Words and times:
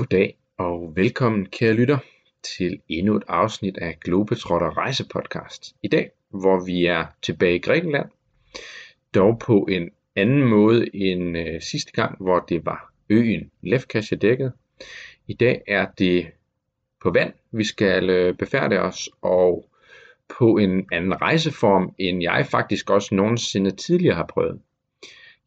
Goddag 0.00 0.36
og 0.58 0.92
velkommen 0.96 1.46
kære 1.46 1.72
lytter 1.72 1.98
til 2.42 2.80
endnu 2.88 3.16
et 3.16 3.22
afsnit 3.28 3.78
af 3.78 3.98
Globetrotter 4.00 4.78
Rejsepodcast. 4.78 5.74
I 5.82 5.88
dag, 5.88 6.10
hvor 6.30 6.64
vi 6.64 6.86
er 6.86 7.06
tilbage 7.22 7.54
i 7.54 7.58
Grækenland, 7.58 8.08
dog 9.14 9.38
på 9.38 9.66
en 9.70 9.90
anden 10.16 10.44
måde 10.44 10.96
end 10.96 11.38
øh, 11.38 11.60
sidste 11.62 11.92
gang, 11.92 12.16
hvor 12.20 12.38
det 12.48 12.66
var 12.66 12.92
øen 13.08 13.50
Lefkas, 13.62 14.10
jeg 14.10 14.22
dækkede. 14.22 14.52
I 15.26 15.34
dag 15.34 15.62
er 15.66 15.86
det 15.98 16.30
på 17.02 17.10
vand, 17.10 17.32
vi 17.52 17.64
skal 17.64 18.10
øh, 18.10 18.34
befærde 18.34 18.78
os, 18.78 19.10
og 19.22 19.70
på 20.38 20.56
en 20.56 20.88
anden 20.92 21.22
rejseform, 21.22 21.94
end 21.98 22.22
jeg 22.22 22.46
faktisk 22.46 22.90
også 22.90 23.14
nogensinde 23.14 23.70
tidligere 23.70 24.16
har 24.16 24.26
prøvet. 24.26 24.60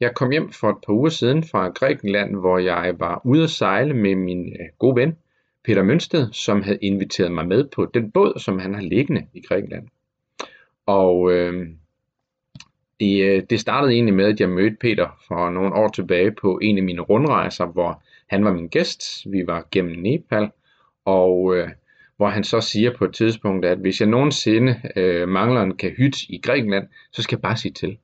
Jeg 0.03 0.15
kom 0.15 0.31
hjem 0.31 0.51
for 0.51 0.69
et 0.69 0.77
par 0.85 0.93
uger 0.93 1.09
siden 1.09 1.43
fra 1.43 1.67
Grækenland, 1.69 2.35
hvor 2.35 2.57
jeg 2.57 2.95
var 2.99 3.21
ude 3.25 3.43
at 3.43 3.49
sejle 3.49 3.93
med 3.93 4.15
min 4.15 4.47
øh, 4.47 4.65
gode 4.79 4.95
ven, 4.95 5.17
Peter 5.65 5.83
Mønsted, 5.83 6.31
som 6.31 6.61
havde 6.61 6.77
inviteret 6.81 7.31
mig 7.31 7.47
med 7.47 7.67
på 7.75 7.85
den 7.85 8.11
båd, 8.11 8.39
som 8.39 8.59
han 8.59 8.73
har 8.73 8.81
liggende 8.81 9.25
i 9.33 9.41
Grækenland. 9.41 9.87
Og 10.85 11.31
øh, 11.31 11.67
det, 12.99 13.23
øh, 13.23 13.43
det 13.49 13.59
startede 13.59 13.93
egentlig 13.93 14.13
med, 14.13 14.25
at 14.25 14.39
jeg 14.39 14.49
mødte 14.49 14.77
Peter 14.79 15.23
for 15.27 15.49
nogle 15.49 15.73
år 15.73 15.87
tilbage 15.87 16.31
på 16.31 16.59
en 16.61 16.77
af 16.77 16.83
mine 16.83 17.01
rundrejser, 17.01 17.65
hvor 17.65 18.03
han 18.27 18.45
var 18.45 18.53
min 18.53 18.67
gæst. 18.67 19.31
Vi 19.31 19.47
var 19.47 19.67
gennem 19.71 19.99
Nepal, 19.99 20.49
og 21.05 21.55
øh, 21.55 21.69
hvor 22.17 22.27
han 22.27 22.43
så 22.43 22.61
siger 22.61 22.97
på 22.97 23.05
et 23.05 23.13
tidspunkt, 23.13 23.65
at 23.65 23.77
hvis 23.77 23.99
jeg 23.99 24.09
nogensinde 24.09 24.81
øh, 24.95 25.27
mangler 25.27 25.61
en 25.61 25.77
kahyt 25.77 26.21
i 26.23 26.37
Grækenland, 26.43 26.87
så 27.11 27.21
skal 27.23 27.35
jeg 27.35 27.41
bare 27.41 27.57
sige 27.57 27.71
til. 27.71 27.97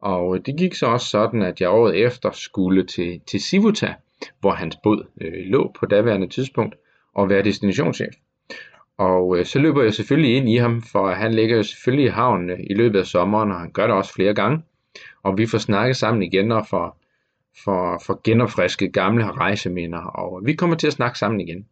Og 0.00 0.46
det 0.46 0.56
gik 0.56 0.74
så 0.74 0.86
også 0.86 1.06
sådan, 1.06 1.42
at 1.42 1.60
jeg 1.60 1.70
året 1.70 1.96
efter 1.96 2.30
skulle 2.30 2.86
til, 2.86 3.20
til 3.26 3.40
Sivuta, 3.40 3.94
hvor 4.40 4.50
hans 4.50 4.76
båd 4.82 5.06
øh, 5.20 5.32
lå 5.46 5.72
på 5.80 5.86
daværende 5.86 6.28
tidspunkt, 6.28 6.74
og 7.14 7.28
være 7.28 7.42
destinationschef. 7.42 8.14
Og 8.98 9.38
øh, 9.38 9.46
så 9.46 9.58
løber 9.58 9.82
jeg 9.82 9.94
selvfølgelig 9.94 10.36
ind 10.36 10.48
i 10.48 10.56
ham, 10.56 10.82
for 10.82 11.10
han 11.10 11.34
ligger 11.34 11.56
jo 11.56 11.62
selvfølgelig 11.62 12.06
i 12.06 12.12
havnen 12.12 12.50
øh, 12.50 12.58
i 12.70 12.74
løbet 12.74 12.98
af 12.98 13.06
sommeren, 13.06 13.50
og 13.50 13.60
han 13.60 13.70
gør 13.70 13.86
det 13.86 13.96
også 13.96 14.14
flere 14.14 14.34
gange. 14.34 14.62
Og 15.22 15.38
vi 15.38 15.46
får 15.46 15.58
snakket 15.58 15.96
sammen 15.96 16.22
igen 16.22 16.52
og 16.52 16.66
får, 16.66 16.98
for, 17.64 18.02
for 18.06 18.20
genopfriske 18.24 18.88
gamle 18.88 19.30
rejseminder, 19.30 19.98
og 19.98 20.46
vi 20.46 20.52
kommer 20.54 20.76
til 20.76 20.86
at 20.86 20.92
snakke 20.92 21.18
sammen 21.18 21.40
igen. 21.40 21.66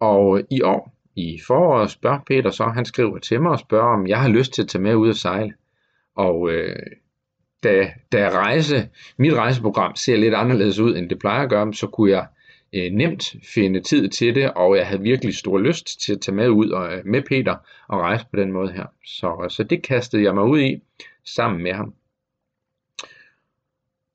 Og 0.00 0.38
øh, 0.38 0.44
i 0.50 0.62
år, 0.62 0.92
i 1.16 1.40
foråret, 1.46 1.90
spørger 1.90 2.18
Peter 2.26 2.50
så, 2.50 2.64
han 2.64 2.84
skriver 2.84 3.18
til 3.18 3.42
mig 3.42 3.50
og 3.50 3.58
spørger, 3.58 3.94
om 3.94 4.06
jeg 4.06 4.20
har 4.20 4.28
lyst 4.28 4.52
til 4.52 4.62
at 4.62 4.68
tage 4.68 4.82
med 4.82 4.94
ud 4.94 5.08
og 5.08 5.16
sejle. 5.16 5.54
Og 6.14 6.50
øh, 6.50 6.76
da, 7.62 7.90
da 8.12 8.28
rejse, 8.28 8.88
mit 9.16 9.34
rejseprogram 9.34 9.96
ser 9.96 10.16
lidt 10.16 10.34
anderledes 10.34 10.78
ud, 10.78 10.96
end 10.96 11.10
det 11.10 11.18
plejer 11.18 11.42
at 11.42 11.50
gøre, 11.50 11.74
så 11.74 11.86
kunne 11.86 12.10
jeg 12.10 12.26
øh, 12.72 12.92
nemt 12.92 13.36
finde 13.54 13.80
tid 13.80 14.08
til 14.08 14.34
det, 14.34 14.52
og 14.52 14.76
jeg 14.76 14.86
havde 14.86 15.02
virkelig 15.02 15.34
stor 15.34 15.58
lyst 15.58 16.00
til 16.00 16.12
at 16.12 16.20
tage 16.20 16.34
med 16.34 16.48
ud 16.48 16.70
og, 16.70 16.92
øh, 16.92 17.06
med 17.06 17.22
Peter 17.22 17.56
og 17.88 18.00
rejse 18.00 18.26
på 18.30 18.40
den 18.40 18.52
måde 18.52 18.72
her. 18.72 18.86
Så, 19.04 19.46
så 19.48 19.62
det 19.62 19.82
kastede 19.82 20.22
jeg 20.22 20.34
mig 20.34 20.44
ud 20.44 20.60
i 20.60 20.82
sammen 21.24 21.62
med 21.62 21.72
ham. 21.72 21.94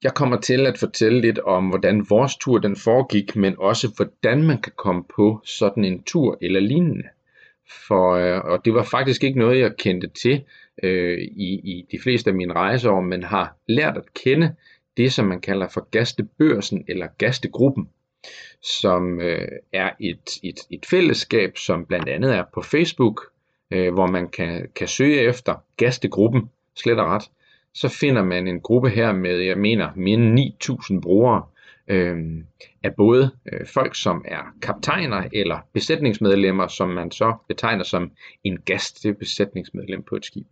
Jeg 0.04 0.14
kommer 0.14 0.38
til 0.38 0.68
at 0.68 0.78
fortælle 0.78 1.22
lidt 1.22 1.40
om, 1.40 1.68
hvordan 1.68 2.06
vores 2.10 2.36
tur 2.36 2.58
den 2.58 2.76
foregik, 2.76 3.36
men 3.36 3.56
også 3.58 3.94
hvordan 3.96 4.44
man 4.44 4.62
kan 4.62 4.74
komme 4.78 5.04
på 5.16 5.42
sådan 5.46 5.86
en 5.86 6.04
tur 6.04 6.38
eller 6.42 6.60
lignende. 6.60 7.04
For, 7.88 8.14
øh, 8.14 8.40
og 8.40 8.66
det 8.66 8.74
var 8.74 8.84
faktisk 8.84 9.24
ikke 9.24 9.40
noget, 9.40 9.60
jeg 9.60 9.78
kendte 9.78 10.08
til 10.08 10.44
øh, 10.84 11.18
i, 11.22 11.54
i 11.54 11.86
de 11.92 12.00
fleste 12.00 12.30
af 12.30 12.36
mine 12.36 12.54
rejser, 12.54 12.90
om 12.90 13.04
man 13.04 13.24
har 13.24 13.56
lært 13.68 13.98
at 13.98 14.14
kende 14.14 14.56
det, 14.98 15.14
som 15.14 15.26
man 15.26 15.42
kalder 15.42 15.68
for 15.68 15.90
gastebørsen 15.92 16.86
eller 16.88 17.08
gastegruppen, 17.18 17.90
som 18.62 19.22
øh, 19.22 19.48
er 19.74 19.92
et, 20.00 20.30
et, 20.44 20.60
et 20.70 20.86
fællesskab, 20.86 21.58
som 21.58 21.86
blandt 21.86 22.10
andet 22.10 22.36
er 22.36 22.44
på 22.54 22.62
Facebook, 22.62 23.22
øh, 23.72 23.94
hvor 23.94 24.08
man 24.08 24.30
kan, 24.30 24.70
kan 24.76 24.88
søge 24.88 25.22
efter 25.22 25.56
gastegruppen, 25.78 26.50
slet 26.76 27.00
og 27.00 27.06
ret. 27.06 27.24
Så 27.74 27.90
finder 27.90 28.24
man 28.24 28.47
en 28.47 28.62
gruppe 28.62 28.90
her 28.90 29.12
med, 29.12 29.38
jeg 29.38 29.58
mener, 29.58 29.90
mere 29.96 30.18
end 30.18 30.40
9.000 30.40 31.00
brugere, 31.02 31.44
øh, 31.88 32.18
af 32.84 32.96
både 32.96 33.31
øh, 33.53 33.68
folk, 33.68 33.96
som 33.96 34.26
er 34.28 34.56
kaptajner 34.62 35.30
eller 35.34 35.59
besætningsmedlemmer, 35.74 36.68
som 36.68 36.90
man 36.90 37.12
så 37.12 37.36
betegner 37.47 37.84
som 37.84 38.12
en 38.44 38.58
gast, 38.58 39.06
besætningsmedlem 39.20 40.03
på 40.03 40.16
et 40.16 40.26
skib. 40.26 40.47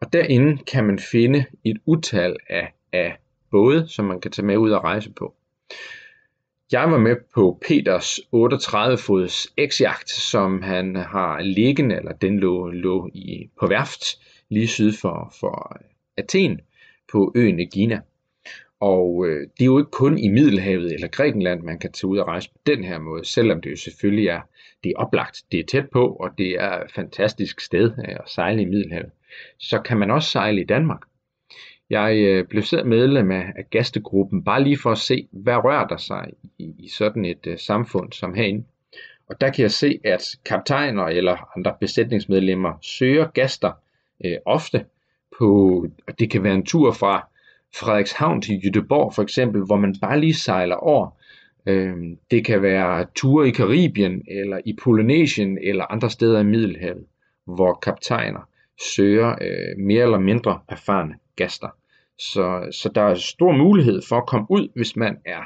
Og 0.00 0.12
derinde 0.12 0.64
kan 0.64 0.84
man 0.84 0.98
finde 0.98 1.44
et 1.64 1.78
utal 1.86 2.36
af, 2.48 2.72
af 2.92 3.16
både, 3.50 3.88
som 3.88 4.04
man 4.04 4.20
kan 4.20 4.30
tage 4.30 4.46
med 4.46 4.56
ud 4.56 4.70
og 4.70 4.84
rejse 4.84 5.10
på. 5.12 5.34
Jeg 6.72 6.90
var 6.90 6.98
med 6.98 7.16
på 7.34 7.58
Peters 7.68 8.20
38-fods 8.34 9.46
X-jagt, 9.68 10.10
som 10.10 10.62
han 10.62 10.96
har 10.96 11.40
liggende, 11.40 11.96
eller 11.96 12.12
den 12.12 12.40
lå, 12.40 12.70
lå 12.70 13.10
i, 13.14 13.50
på 13.60 13.66
værft 13.66 14.04
lige 14.48 14.68
syd 14.68 14.92
for, 14.92 15.34
for 15.40 15.80
Athen 16.16 16.60
på 17.12 17.32
øen 17.36 17.60
Egina. 17.60 18.00
Og 18.80 19.26
øh, 19.26 19.40
det 19.40 19.60
er 19.60 19.66
jo 19.66 19.78
ikke 19.78 19.90
kun 19.90 20.18
i 20.18 20.28
Middelhavet 20.28 20.94
eller 20.94 21.08
Grækenland, 21.08 21.62
man 21.62 21.78
kan 21.78 21.92
tage 21.92 22.08
ud 22.08 22.18
og 22.18 22.26
rejse 22.26 22.50
på 22.50 22.58
den 22.66 22.84
her 22.84 22.98
måde, 22.98 23.24
selvom 23.24 23.60
det 23.60 23.70
jo 23.70 23.76
selvfølgelig 23.76 24.28
er, 24.28 24.40
det 24.84 24.90
er 24.90 25.00
oplagt, 25.00 25.42
det 25.52 25.60
er 25.60 25.64
tæt 25.64 25.90
på, 25.90 26.06
og 26.08 26.30
det 26.38 26.50
er 26.50 26.84
et 26.84 26.92
fantastisk 26.92 27.60
sted 27.60 27.92
øh, 27.98 28.14
at 28.14 28.22
sejle 28.26 28.62
i 28.62 28.64
Middelhavet. 28.64 29.10
Så 29.58 29.80
kan 29.80 29.96
man 29.98 30.10
også 30.10 30.30
sejle 30.30 30.60
i 30.60 30.64
Danmark. 30.64 31.00
Jeg 31.90 32.16
øh, 32.16 32.46
blev 32.46 32.62
selv 32.62 32.86
medlem 32.86 33.30
af, 33.30 33.52
af 33.56 33.70
gastegruppen, 33.70 34.44
bare 34.44 34.64
lige 34.64 34.78
for 34.78 34.90
at 34.92 34.98
se, 34.98 35.28
hvad 35.32 35.56
rører 35.56 35.86
der 35.86 35.96
sig 35.96 36.30
i, 36.58 36.74
i 36.78 36.88
sådan 36.88 37.24
et 37.24 37.46
øh, 37.46 37.58
samfund 37.58 38.12
som 38.12 38.34
herinde. 38.34 38.64
Og 39.28 39.40
der 39.40 39.50
kan 39.50 39.62
jeg 39.62 39.70
se, 39.70 40.00
at 40.04 40.22
kaptajner 40.44 41.04
eller 41.04 41.56
andre 41.56 41.74
besætningsmedlemmer 41.80 42.72
søger 42.82 43.26
gaster 43.26 43.72
øh, 44.24 44.36
ofte 44.44 44.84
på, 45.38 45.86
og 46.06 46.18
det 46.18 46.30
kan 46.30 46.42
være 46.42 46.54
en 46.54 46.66
tur 46.66 46.92
fra 46.92 47.28
Frederikshavn 47.76 48.42
til 48.42 48.60
Jødeborg 48.64 49.14
for 49.14 49.22
eksempel, 49.22 49.62
hvor 49.64 49.76
man 49.76 49.94
bare 50.00 50.20
lige 50.20 50.34
sejler 50.34 50.76
over. 50.76 51.10
Øh, 51.66 51.96
det 52.30 52.44
kan 52.44 52.62
være 52.62 53.06
ture 53.14 53.48
i 53.48 53.50
Karibien 53.50 54.22
eller 54.28 54.60
i 54.64 54.76
Polynesien 54.82 55.58
eller 55.62 55.92
andre 55.92 56.10
steder 56.10 56.40
i 56.40 56.44
Middelhavet, 56.44 57.04
hvor 57.44 57.74
kaptajner 57.74 58.40
søger 58.80 59.34
øh, 59.40 59.78
mere 59.78 60.02
eller 60.02 60.18
mindre 60.18 60.60
erfarne 60.68 61.14
gaster. 61.36 61.68
Så, 62.18 62.68
så 62.70 62.90
der 62.94 63.02
er 63.02 63.14
stor 63.14 63.52
mulighed 63.52 64.02
for 64.08 64.16
at 64.16 64.26
komme 64.26 64.46
ud, 64.50 64.68
hvis 64.74 64.96
man 64.96 65.18
er 65.24 65.42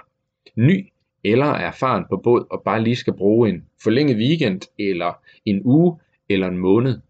ny 0.57 0.89
eller 1.25 1.47
er 1.47 1.67
erfaren 1.67 2.05
på 2.11 2.17
båd 2.17 2.47
og 2.51 2.63
bare 2.65 2.83
lige 2.83 2.97
skal 2.97 3.13
bruge 3.13 3.49
en 3.49 3.65
forlænget 3.83 4.17
weekend 4.17 4.61
eller 4.79 5.13
en 5.45 5.63
uge 5.65 5.99
eller 6.29 6.49
en 6.49 6.59
måned 6.59 7.01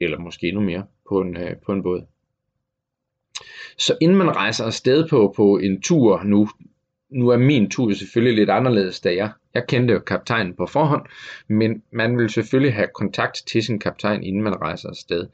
eller 0.00 0.18
måske 0.18 0.48
endnu 0.48 0.62
mere 0.62 0.84
på 1.08 1.20
en, 1.20 1.36
øh, 1.36 1.56
på 1.66 1.72
en 1.72 1.82
båd. 1.82 2.06
Så 3.78 3.96
inden 4.00 4.18
man 4.18 4.36
rejser 4.36 4.64
afsted 4.64 5.08
på, 5.08 5.32
på 5.36 5.58
en 5.58 5.82
tur 5.82 6.22
nu, 6.24 6.48
nu 7.10 7.28
er 7.28 7.36
min 7.36 7.70
tur 7.70 7.92
selvfølgelig 7.92 8.36
lidt 8.36 8.50
anderledes, 8.50 9.00
da 9.00 9.14
jeg, 9.14 9.30
jeg 9.54 9.66
kendte 9.68 9.94
jo 9.94 10.00
kaptajnen 10.00 10.54
på 10.54 10.66
forhånd, 10.66 11.06
men 11.48 11.82
man 11.90 12.18
vil 12.18 12.30
selvfølgelig 12.30 12.74
have 12.74 12.88
kontakt 12.94 13.42
til 13.46 13.62
sin 13.62 13.78
kaptajn, 13.78 14.22
inden 14.22 14.42
man 14.42 14.60
rejser 14.60 14.88
afsted. 14.88 15.26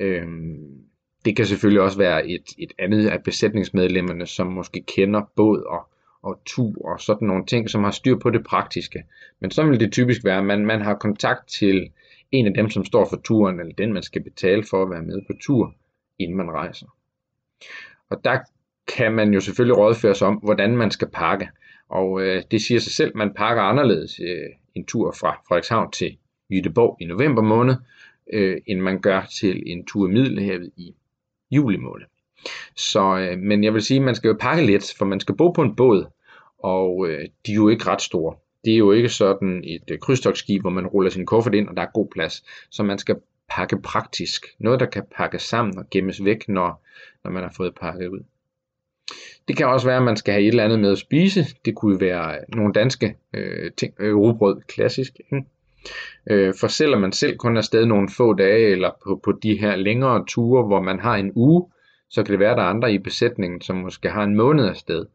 Øhm, 0.00 0.82
det 1.24 1.36
kan 1.36 1.46
selvfølgelig 1.46 1.82
også 1.82 1.98
være 1.98 2.28
et, 2.28 2.44
et 2.58 2.72
andet 2.78 3.08
af 3.08 3.22
besætningsmedlemmerne, 3.22 4.26
som 4.26 4.46
måske 4.46 4.82
kender 4.96 5.22
båd 5.36 5.62
og, 5.62 5.88
og 6.22 6.40
tur 6.46 6.88
og 6.92 7.00
sådan 7.00 7.28
nogle 7.28 7.46
ting, 7.46 7.70
som 7.70 7.84
har 7.84 7.90
styr 7.90 8.18
på 8.18 8.30
det 8.30 8.44
praktiske. 8.44 9.04
Men 9.40 9.50
så 9.50 9.62
vil 9.62 9.80
det 9.80 9.92
typisk 9.92 10.24
være, 10.24 10.38
at 10.38 10.44
man, 10.44 10.66
man 10.66 10.80
har 10.80 10.94
kontakt 10.94 11.48
til 11.48 11.90
en 12.32 12.46
af 12.46 12.54
dem, 12.54 12.70
som 12.70 12.84
står 12.84 13.08
for 13.08 13.16
turen, 13.16 13.60
eller 13.60 13.72
den, 13.78 13.92
man 13.92 14.02
skal 14.02 14.22
betale 14.22 14.64
for 14.70 14.82
at 14.82 14.90
være 14.90 15.02
med 15.02 15.20
på 15.26 15.32
tur, 15.40 15.74
inden 16.18 16.36
man 16.36 16.50
rejser. 16.50 16.86
Og 18.10 18.24
der 18.24 18.38
kan 18.96 19.12
man 19.12 19.34
jo 19.34 19.40
selvfølgelig 19.40 19.78
rådføre 19.78 20.14
sig 20.14 20.28
om, 20.28 20.34
hvordan 20.34 20.76
man 20.76 20.90
skal 20.90 21.08
pakke. 21.08 21.48
Og 21.88 22.22
øh, 22.22 22.42
det 22.50 22.62
siger 22.62 22.80
sig 22.80 22.92
selv, 22.92 23.08
at 23.08 23.14
man 23.14 23.34
pakker 23.34 23.62
anderledes 23.62 24.20
øh, 24.20 24.50
en 24.74 24.84
tur 24.86 25.14
fra 25.20 25.40
Frederikshavn 25.48 25.90
til 25.90 26.16
Jytteborg 26.50 26.96
i 27.00 27.04
november 27.04 27.42
måned, 27.42 27.74
øh, 28.32 28.60
end 28.66 28.80
man 28.80 29.00
gør 29.00 29.22
til 29.40 29.62
en 29.66 29.86
tur 29.86 30.08
i 30.08 30.12
Middelhavet 30.12 30.70
i 30.76 30.94
juli 31.50 31.76
måned. 31.76 32.06
Så, 32.76 33.18
øh, 33.18 33.38
men 33.38 33.64
jeg 33.64 33.74
vil 33.74 33.82
sige, 33.82 33.98
at 33.98 34.04
man 34.04 34.14
skal 34.14 34.28
jo 34.28 34.36
pakke 34.40 34.66
lidt, 34.66 34.94
for 34.98 35.04
man 35.04 35.20
skal 35.20 35.36
bo 35.36 35.50
på 35.50 35.62
en 35.62 35.76
båd, 35.76 36.06
og 36.58 37.08
øh, 37.08 37.28
de 37.46 37.52
er 37.52 37.56
jo 37.56 37.68
ikke 37.68 37.86
ret 37.86 38.02
store. 38.02 38.34
Det 38.64 38.72
er 38.72 38.78
jo 38.78 38.92
ikke 38.92 39.08
sådan 39.08 39.64
et 39.64 39.90
øh, 39.90 39.98
krydstogsskib, 39.98 40.60
hvor 40.60 40.70
man 40.70 40.86
ruller 40.86 41.10
sin 41.10 41.26
kuffert 41.26 41.54
ind, 41.54 41.68
og 41.68 41.76
der 41.76 41.82
er 41.82 41.90
god 41.94 42.08
plads. 42.14 42.44
Så 42.70 42.82
man 42.82 42.98
skal 42.98 43.16
pakke 43.50 43.82
praktisk. 43.82 44.46
Noget, 44.58 44.80
der 44.80 44.86
kan 44.86 45.02
pakkes 45.16 45.42
sammen 45.42 45.78
og 45.78 45.84
gemmes 45.90 46.24
væk, 46.24 46.48
når, 46.48 46.84
når 47.24 47.30
man 47.30 47.42
har 47.42 47.52
fået 47.56 47.74
pakket 47.74 48.08
ud. 48.08 48.20
Det 49.48 49.56
kan 49.56 49.66
også 49.66 49.86
være, 49.86 49.96
at 49.96 50.02
man 50.02 50.16
skal 50.16 50.34
have 50.34 50.42
et 50.42 50.48
eller 50.48 50.64
andet 50.64 50.78
med 50.78 50.92
at 50.92 50.98
spise. 50.98 51.46
Det 51.64 51.74
kunne 51.74 52.00
være 52.00 52.38
nogle 52.48 52.72
danske 52.72 53.16
øh, 53.32 53.72
ting, 53.76 53.94
øh, 53.98 54.16
rugbrød, 54.16 54.60
klassisk. 54.60 55.20
Ikke? 55.32 55.46
Øh, 56.30 56.54
for 56.60 56.66
selvom 56.66 57.00
man 57.00 57.12
selv 57.12 57.36
kun 57.36 57.56
er 57.56 57.60
afsted 57.60 57.86
nogle 57.86 58.08
få 58.08 58.34
dage, 58.34 58.70
eller 58.70 58.90
på, 59.04 59.20
på 59.24 59.32
de 59.42 59.58
her 59.58 59.76
længere 59.76 60.24
ture, 60.28 60.66
hvor 60.66 60.82
man 60.82 61.00
har 61.00 61.16
en 61.16 61.32
uge, 61.34 61.70
så 62.10 62.22
kan 62.22 62.32
det 62.32 62.38
være, 62.38 62.50
at 62.50 62.56
der 62.56 62.62
er 62.62 62.68
andre 62.68 62.92
i 62.92 62.98
besætningen, 62.98 63.60
som 63.60 63.76
måske 63.76 64.10
har 64.10 64.24
en 64.24 64.36
måned 64.36 64.68
afsted. 64.68 65.06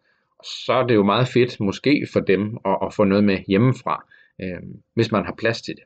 så 0.43 0.73
er 0.73 0.87
det 0.87 0.95
jo 0.95 1.03
meget 1.03 1.27
fedt 1.27 1.59
måske 1.59 2.07
for 2.13 2.19
dem 2.19 2.57
at, 2.65 2.77
at 2.83 2.93
få 2.93 3.03
noget 3.03 3.23
med 3.23 3.37
hjemmefra, 3.47 4.05
øh, 4.41 4.61
hvis 4.93 5.11
man 5.11 5.25
har 5.25 5.35
plads 5.37 5.61
til 5.61 5.75
det. 5.75 5.83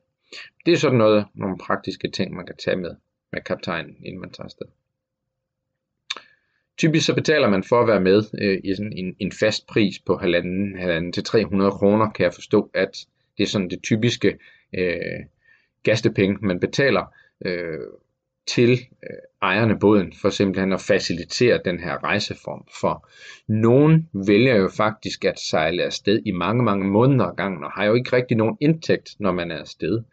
Det 0.65 0.73
er 0.73 0.77
sådan 0.77 0.97
noget, 0.97 1.25
nogle 1.33 1.57
praktiske 1.57 2.11
ting, 2.11 2.35
man 2.35 2.45
kan 2.45 2.55
tage 2.57 2.77
med 2.77 2.95
med 3.33 3.41
kaptajnen, 3.41 3.95
inden 4.05 4.21
man 4.21 4.31
tager 4.31 4.45
afsted. 4.45 4.65
Typisk 6.77 7.05
så 7.05 7.15
betaler 7.15 7.49
man 7.49 7.63
for 7.63 7.81
at 7.81 7.87
være 7.87 7.99
med 7.99 8.23
øh, 8.41 8.59
i 8.63 8.75
sådan 8.75 8.93
en, 8.93 9.15
en 9.19 9.31
fast 9.31 9.67
pris 9.67 9.99
på 9.99 10.17
halvanden, 10.17 10.79
halvanden 10.79 11.13
til 11.13 11.23
300 11.23 11.71
kroner, 11.71 12.09
kan 12.11 12.23
jeg 12.23 12.33
forstå, 12.33 12.71
at 12.73 13.05
det 13.37 13.43
er 13.43 13.47
sådan 13.47 13.69
det 13.69 13.83
typiske 13.83 14.37
øh, 14.77 15.19
gastepenge, 15.83 16.37
man 16.41 16.59
betaler 16.59 17.13
øh, 17.45 17.79
til 18.47 18.71
øh, 18.71 19.17
ejerne 19.41 19.79
båden, 19.79 20.13
for 20.21 20.29
simpelthen 20.29 20.73
at 20.73 20.81
facilitere 20.81 21.59
den 21.65 21.79
her 21.79 22.03
rejseform. 22.03 22.67
For 22.81 23.09
nogen 23.47 24.09
vælger 24.27 24.55
jo 24.55 24.69
faktisk 24.77 25.25
at 25.25 25.39
sejle 25.39 25.83
afsted 25.83 26.21
i 26.25 26.31
mange, 26.31 26.63
mange 26.63 26.87
måneder 26.87 27.25
ad 27.25 27.35
gangen, 27.35 27.63
og 27.63 27.71
har 27.71 27.85
jo 27.85 27.93
ikke 27.93 28.15
rigtig 28.15 28.37
nogen 28.37 28.57
indtægt, 28.61 29.09
når 29.19 29.31
man 29.31 29.51
er 29.51 29.57
afsted. 29.57 30.03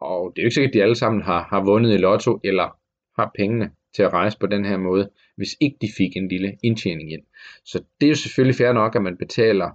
Og 0.00 0.32
det 0.36 0.42
er 0.42 0.44
jo 0.44 0.46
ikke 0.46 0.54
sikkert, 0.54 0.70
at 0.70 0.74
de 0.74 0.82
alle 0.82 0.94
sammen 0.94 1.22
har, 1.22 1.42
har 1.42 1.64
vundet 1.64 1.94
i 1.94 1.96
lotto, 1.96 2.40
eller 2.44 2.76
har 3.20 3.30
pengene 3.34 3.70
til 3.94 4.02
at 4.02 4.12
rejse 4.12 4.38
på 4.38 4.46
den 4.46 4.64
her 4.64 4.76
måde, 4.76 5.10
hvis 5.36 5.56
ikke 5.60 5.76
de 5.80 5.88
fik 5.96 6.16
en 6.16 6.28
lille 6.28 6.56
indtjening 6.62 7.12
ind. 7.12 7.22
Så 7.64 7.84
det 8.00 8.06
er 8.06 8.10
jo 8.10 8.14
selvfølgelig 8.14 8.56
fair 8.56 8.72
nok, 8.72 8.96
at 8.96 9.02
man 9.02 9.16
betaler 9.16 9.70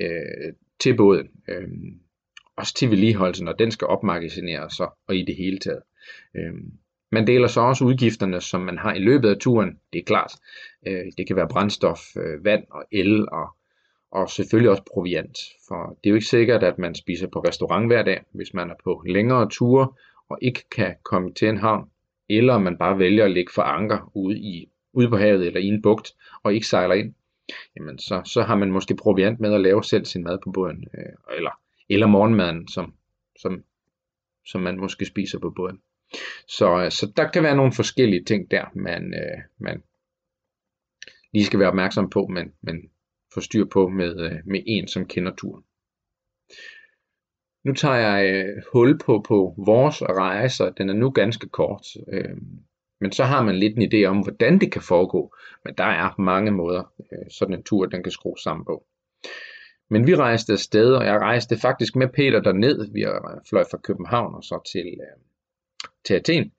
øh, 0.00 0.52
til 0.80 0.96
båden. 0.96 1.28
Øh, 1.48 1.68
også 2.60 2.74
til 2.74 2.90
vedligeholdelsen, 2.90 3.48
og 3.48 3.58
den 3.58 3.70
skal 3.70 3.86
opmagasineres 3.86 4.80
og, 4.80 4.96
og 5.08 5.16
i 5.16 5.22
det 5.22 5.36
hele 5.36 5.58
taget. 5.58 5.82
Øh, 6.36 6.54
man 7.12 7.26
deler 7.26 7.48
så 7.48 7.60
også 7.60 7.84
udgifterne, 7.84 8.40
som 8.40 8.60
man 8.60 8.78
har 8.78 8.94
i 8.94 8.98
løbet 8.98 9.28
af 9.28 9.36
turen, 9.36 9.78
det 9.92 9.98
er 9.98 10.04
klart. 10.04 10.32
Øh, 10.86 11.04
det 11.18 11.26
kan 11.26 11.36
være 11.36 11.48
brændstof, 11.48 12.00
øh, 12.16 12.44
vand 12.44 12.64
og 12.70 12.84
el 12.92 13.28
og 13.32 13.48
og 14.12 14.30
selvfølgelig 14.30 14.70
også 14.70 14.82
proviant. 14.94 15.38
For 15.68 15.86
det 15.88 16.06
er 16.06 16.10
jo 16.10 16.14
ikke 16.14 16.26
sikkert, 16.26 16.62
at 16.62 16.78
man 16.78 16.94
spiser 16.94 17.26
på 17.26 17.40
restaurant 17.40 17.86
hver 17.86 18.02
dag, 18.02 18.22
hvis 18.32 18.54
man 18.54 18.70
er 18.70 18.74
på 18.84 19.04
længere 19.06 19.48
ture 19.48 19.88
og 20.28 20.38
ikke 20.42 20.68
kan 20.70 20.94
komme 21.04 21.34
til 21.34 21.48
en 21.48 21.58
havn, 21.58 21.90
eller 22.28 22.58
man 22.58 22.76
bare 22.78 22.98
vælger 22.98 23.24
at 23.24 23.30
ligge 23.30 23.52
for 23.54 23.62
anker 23.62 24.10
ude, 24.14 24.38
i, 24.38 24.68
ude 24.92 25.08
på 25.08 25.16
havet 25.16 25.46
eller 25.46 25.60
i 25.60 25.66
en 25.66 25.82
bugt 25.82 26.12
og 26.42 26.54
ikke 26.54 26.66
sejler 26.66 26.94
ind. 26.94 27.14
Jamen 27.76 27.98
så, 27.98 28.22
så 28.24 28.42
har 28.42 28.56
man 28.56 28.70
måske 28.70 28.96
proviant 28.96 29.40
med 29.40 29.54
at 29.54 29.60
lave 29.60 29.84
selv 29.84 30.04
sin 30.04 30.24
mad 30.24 30.38
på 30.44 30.50
båden, 30.50 30.84
øh, 30.98 31.36
eller, 31.36 31.59
eller 31.90 32.06
morgenmaden, 32.06 32.68
som, 32.68 32.94
som, 33.38 33.64
som 34.46 34.60
man 34.60 34.80
måske 34.80 35.06
spiser 35.06 35.38
på 35.38 35.50
båden. 35.50 35.80
Så, 36.48 36.82
øh, 36.84 36.90
så 36.90 37.12
der 37.16 37.30
kan 37.30 37.42
være 37.42 37.56
nogle 37.56 37.72
forskellige 37.72 38.24
ting 38.24 38.50
der, 38.50 38.64
man, 38.74 39.14
øh, 39.14 39.42
man 39.58 39.82
lige 41.32 41.44
skal 41.44 41.58
være 41.58 41.68
opmærksom 41.68 42.10
på, 42.10 42.26
men, 42.26 42.52
men 42.60 42.90
få 43.34 43.40
styr 43.40 43.64
på 43.64 43.88
med, 43.88 44.20
øh, 44.20 44.38
med 44.44 44.62
en, 44.66 44.88
som 44.88 45.06
kender 45.06 45.32
turen. 45.36 45.64
Nu 47.64 47.72
tager 47.72 47.94
jeg 47.94 48.34
øh, 48.34 48.62
hul 48.72 48.98
på, 48.98 49.24
på 49.28 49.54
vores 49.58 50.02
rejse, 50.02 50.72
den 50.78 50.88
er 50.88 50.94
nu 50.94 51.10
ganske 51.10 51.48
kort. 51.48 51.86
Øh, 52.12 52.36
men 53.00 53.12
så 53.12 53.24
har 53.24 53.42
man 53.42 53.56
lidt 53.56 53.76
en 53.76 53.92
idé 53.92 54.04
om, 54.04 54.20
hvordan 54.20 54.60
det 54.60 54.72
kan 54.72 54.82
foregå. 54.82 55.34
Men 55.64 55.74
der 55.78 55.84
er 55.84 56.20
mange 56.20 56.50
måder, 56.50 56.92
øh, 57.12 57.30
sådan 57.30 57.54
en 57.54 57.62
tur 57.62 57.86
den 57.86 58.02
kan 58.02 58.12
skrues 58.12 58.40
sammen 58.40 58.64
på. 58.64 58.86
Men 59.90 60.06
vi 60.06 60.14
rejste 60.14 60.52
afsted, 60.52 60.94
og 60.94 61.04
jeg 61.04 61.18
rejste 61.18 61.58
faktisk 61.58 61.96
med 61.96 62.08
Peter 62.08 62.40
derned. 62.40 62.92
Vi 62.92 63.04
fløj 63.48 63.64
fra 63.70 63.78
København 63.78 64.34
og 64.34 64.42
så 64.42 64.60
til, 64.72 64.86
øh, 64.86 65.16
til 66.04 66.14
Athen. 66.14 66.52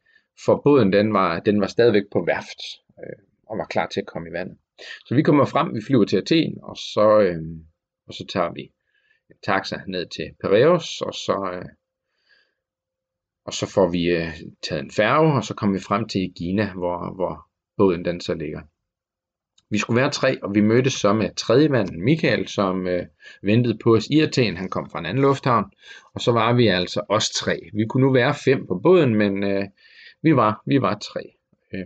For 0.45 0.61
båden 0.63 0.93
den 0.93 1.13
var, 1.13 1.39
den 1.39 1.61
var 1.61 1.67
stadigvæk 1.67 2.03
på 2.11 2.23
værft 2.27 2.61
øh, 2.99 3.25
og 3.49 3.57
var 3.57 3.65
klar 3.65 3.87
til 3.87 3.99
at 3.99 4.07
komme 4.07 4.29
i 4.29 4.33
vandet. 4.33 4.57
Så 5.05 5.15
vi 5.15 5.21
kommer 5.21 5.45
frem, 5.45 5.75
vi 5.75 5.81
flyver 5.87 6.05
til 6.05 6.17
Athen, 6.17 6.59
og 6.63 6.75
så, 6.77 7.19
øh, 7.19 7.41
og 8.07 8.13
så 8.13 8.25
tager 8.29 8.53
vi 8.53 8.61
en 9.29 9.35
taxa 9.43 9.77
ned 9.87 10.05
til 10.05 10.27
Piraeus, 10.41 11.01
og 11.01 11.13
så, 11.13 11.51
øh, 11.53 11.69
og 13.45 13.53
så 13.53 13.65
får 13.65 13.87
vi 13.91 14.03
øh, 14.03 14.33
taget 14.63 14.83
en 14.83 14.91
færge, 14.91 15.33
og 15.33 15.43
så 15.43 15.53
kommer 15.53 15.77
vi 15.77 15.83
frem 15.83 16.07
til 16.07 16.33
Gina, 16.37 16.73
hvor, 16.73 17.15
hvor 17.15 17.49
båden 17.77 18.05
den 18.05 18.21
så 18.21 18.33
ligger. 18.33 18.61
Vi 19.71 19.77
skulle 19.77 20.01
være 20.01 20.11
tre, 20.11 20.43
og 20.43 20.55
vi 20.55 20.61
mødtes 20.61 20.93
så 20.93 21.13
med 21.13 21.35
tredje 21.35 21.69
manden, 21.69 22.03
Michael, 22.03 22.47
som 22.47 22.87
øh, 22.87 23.05
ventede 23.43 23.77
på 23.83 23.95
os 23.95 24.07
i 24.07 24.19
Athen. 24.19 24.57
Han 24.57 24.69
kom 24.69 24.89
fra 24.91 24.99
en 24.99 25.05
anden 25.05 25.21
lufthavn, 25.21 25.65
og 26.13 26.21
så 26.21 26.31
var 26.31 26.53
vi 26.53 26.67
altså 26.67 27.01
os 27.09 27.29
tre. 27.29 27.59
Vi 27.73 27.85
kunne 27.89 28.05
nu 28.05 28.13
være 28.13 28.35
fem 28.45 28.67
på 28.67 28.79
båden, 28.83 29.15
men 29.15 29.43
øh, 29.43 29.65
vi, 30.23 30.35
var, 30.35 30.61
vi 30.65 30.81
var 30.81 30.97
tre. 30.97 31.21
Øh, 31.73 31.85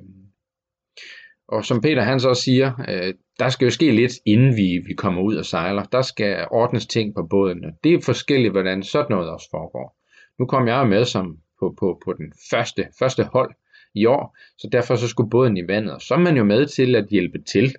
og 1.48 1.66
som 1.66 1.82
Peter 1.82 2.02
han 2.02 2.20
så 2.20 2.34
siger, 2.34 2.74
øh, 2.90 3.14
der 3.40 3.50
skal 3.50 3.66
jo 3.66 3.72
ske 3.72 3.92
lidt, 3.92 4.14
inden 4.26 4.58
vi, 4.58 4.84
vi 4.88 4.94
kommer 4.94 5.22
ud 5.22 5.36
og 5.36 5.46
sejler. 5.46 5.84
Der 5.84 6.02
skal 6.02 6.48
ordnes 6.52 6.86
ting 6.86 7.16
på 7.16 7.28
båden. 7.30 7.64
Det 7.84 7.94
er 7.94 8.02
forskelligt, 8.02 8.52
hvordan 8.52 8.84
sådan 8.84 9.08
noget 9.10 9.30
også 9.30 9.48
foregår. 9.52 9.98
Nu 10.40 10.46
kom 10.46 10.68
jeg 10.68 10.88
med 10.88 11.06
som 11.06 11.38
på, 11.60 11.76
på, 11.80 12.02
på 12.06 12.14
den 12.14 12.34
første, 12.52 12.88
første 13.00 13.24
hold 13.24 13.56
i 13.96 14.06
år, 14.06 14.38
så 14.58 14.70
derfor 14.72 14.96
så 14.96 15.08
skulle 15.08 15.30
båden 15.30 15.58
i 15.58 15.68
vandet. 15.68 15.94
Og 15.94 16.02
så 16.02 16.14
er 16.14 16.20
man 16.20 16.38
jo 16.38 16.44
med 16.44 16.66
til 16.66 16.96
at 16.96 17.08
hjælpe 17.10 17.42
til. 17.42 17.76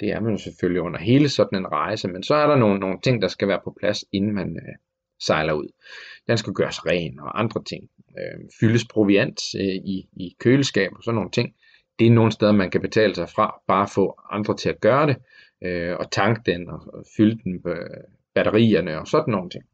Det 0.00 0.08
er 0.10 0.20
man 0.20 0.32
jo 0.32 0.38
selvfølgelig 0.38 0.82
under 0.82 1.00
hele 1.00 1.28
sådan 1.28 1.58
en 1.58 1.72
rejse, 1.72 2.08
men 2.08 2.22
så 2.22 2.34
er 2.34 2.46
der 2.46 2.56
nogle, 2.56 2.80
nogle 2.80 2.98
ting, 3.02 3.22
der 3.22 3.28
skal 3.28 3.48
være 3.48 3.60
på 3.64 3.76
plads, 3.80 4.04
inden 4.12 4.34
man 4.34 4.56
øh, 4.56 4.74
sejler 5.20 5.52
ud. 5.52 5.68
Den 6.26 6.38
skal 6.38 6.52
gøres 6.52 6.86
ren 6.86 7.20
og 7.20 7.40
andre 7.40 7.64
ting. 7.64 7.90
Øh, 8.18 8.40
fyldes 8.60 8.84
proviant 8.84 9.40
øh, 9.56 9.74
i, 9.94 10.08
i 10.16 10.36
køleskab 10.40 10.90
og 10.96 11.02
sådan 11.02 11.14
nogle 11.14 11.30
ting 11.30 11.54
det 11.98 12.06
er 12.06 12.10
nogle 12.10 12.32
steder, 12.32 12.52
man 12.52 12.70
kan 12.70 12.80
betale 12.80 13.14
sig 13.14 13.28
fra, 13.28 13.60
bare 13.66 13.88
få 13.94 14.20
andre 14.30 14.56
til 14.56 14.68
at 14.68 14.80
gøre 14.80 15.06
det, 15.06 15.16
øh, 15.62 15.96
og 15.96 16.10
tanke 16.10 16.40
den, 16.46 16.68
og, 16.70 17.04
fylde 17.16 17.38
den 17.44 17.60
med 17.64 17.76
batterierne 18.34 19.00
og 19.00 19.06
sådan 19.06 19.32
nogle 19.32 19.50
ting. 19.50 19.64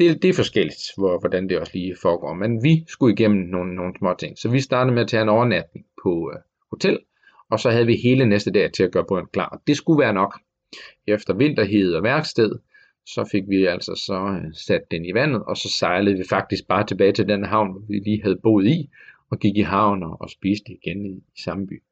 Det, 0.00 0.22
det 0.22 0.28
er 0.28 0.34
forskelligt, 0.34 0.82
hvor, 0.96 1.18
hvordan 1.18 1.48
det 1.48 1.58
også 1.60 1.72
lige 1.74 1.96
foregår, 2.02 2.34
men 2.34 2.62
vi 2.62 2.84
skulle 2.88 3.14
igennem 3.14 3.40
nogle, 3.40 3.74
nogle 3.74 3.94
små 3.98 4.14
ting. 4.18 4.38
Så 4.38 4.50
vi 4.50 4.60
startede 4.60 4.94
med 4.94 5.02
at 5.02 5.08
tage 5.08 5.22
en 5.22 5.28
overnatning 5.28 5.86
på 6.02 6.32
øh, 6.34 6.40
hotel, 6.70 6.98
og 7.50 7.60
så 7.60 7.70
havde 7.70 7.86
vi 7.86 7.96
hele 7.96 8.26
næste 8.26 8.50
dag 8.50 8.72
til 8.72 8.82
at 8.82 8.92
gøre 8.92 9.04
båden 9.08 9.26
klar. 9.32 9.62
Det 9.66 9.76
skulle 9.76 10.00
være 10.00 10.14
nok. 10.14 10.40
Efter 11.06 11.34
vinterhed 11.34 11.94
og 11.94 12.02
værksted, 12.02 12.58
så 13.06 13.28
fik 13.32 13.42
vi 13.48 13.64
altså 13.64 14.02
så 14.06 14.40
øh, 14.42 14.54
sat 14.54 14.90
den 14.90 15.04
i 15.04 15.14
vandet, 15.14 15.42
og 15.44 15.56
så 15.56 15.68
sejlede 15.68 16.16
vi 16.16 16.24
faktisk 16.28 16.68
bare 16.68 16.86
tilbage 16.86 17.12
til 17.12 17.28
den 17.28 17.44
havn, 17.44 17.84
vi 17.88 17.94
lige 17.94 18.22
havde 18.22 18.40
boet 18.42 18.66
i, 18.66 18.90
og 19.30 19.38
gik 19.38 19.56
i 19.56 19.62
havn 19.62 20.02
og, 20.02 20.20
og 20.20 20.30
spiste 20.30 20.72
igen 20.72 21.06
i, 21.06 21.12
i 21.36 21.40
samme 21.44 21.66
by. 21.66 21.82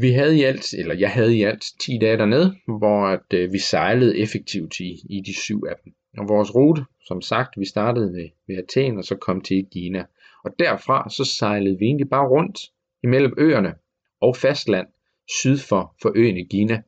Vi 0.00 0.10
havde 0.10 0.38
i 0.38 0.42
alt, 0.42 0.74
eller 0.74 0.94
jeg 0.94 1.10
havde 1.10 1.36
i 1.36 1.42
alt 1.42 1.64
10 1.80 1.98
dage 2.00 2.16
dernede, 2.16 2.56
hvor 2.66 3.06
at, 3.06 3.32
øh, 3.34 3.52
vi 3.52 3.58
sejlede 3.58 4.18
effektivt 4.18 4.80
i, 4.80 4.96
i 5.10 5.20
de 5.26 5.34
syv 5.34 5.62
af 5.68 5.74
dem. 5.84 5.92
Og 6.18 6.28
vores 6.28 6.54
rute, 6.54 6.84
som 7.06 7.22
sagt, 7.22 7.60
vi 7.60 7.64
startede 7.64 8.12
ved, 8.12 8.28
ved 8.46 8.56
Athen 8.56 8.98
og 8.98 9.04
så 9.04 9.16
kom 9.16 9.40
til 9.40 9.66
Gina. 9.72 10.04
Og 10.44 10.50
derfra 10.58 11.10
så 11.10 11.24
sejlede 11.24 11.78
vi 11.78 11.84
egentlig 11.84 12.10
bare 12.10 12.28
rundt 12.28 12.58
imellem 13.02 13.34
øerne 13.38 13.74
og 14.20 14.36
fastland 14.36 14.86
syd 15.28 15.58
for, 15.58 15.94
for 16.02 16.12
øen 16.16 16.46
Gina. 16.46 16.82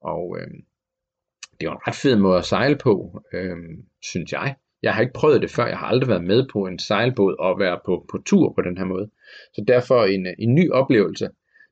Og 0.00 0.36
øh, 0.40 0.48
det 1.60 1.68
var 1.68 1.74
en 1.74 1.86
ret 1.86 1.94
fed 1.94 2.16
måde 2.16 2.38
at 2.38 2.44
sejle 2.44 2.76
på, 2.76 3.22
øh, 3.32 3.56
synes 4.02 4.32
jeg. 4.32 4.54
Jeg 4.82 4.94
har 4.94 5.00
ikke 5.00 5.12
prøvet 5.12 5.42
det 5.42 5.50
før, 5.50 5.66
jeg 5.66 5.78
har 5.78 5.86
aldrig 5.86 6.08
været 6.08 6.24
med 6.24 6.48
på 6.52 6.66
en 6.66 6.78
sejlbåd 6.78 7.36
og 7.38 7.58
være 7.58 7.80
på, 7.86 8.06
på 8.10 8.18
tur 8.26 8.52
på 8.52 8.62
den 8.62 8.78
her 8.78 8.84
måde. 8.84 9.10
Så 9.54 9.64
derfor 9.68 10.04
en, 10.04 10.26
en 10.38 10.54
ny 10.54 10.70
oplevelse, 10.70 11.28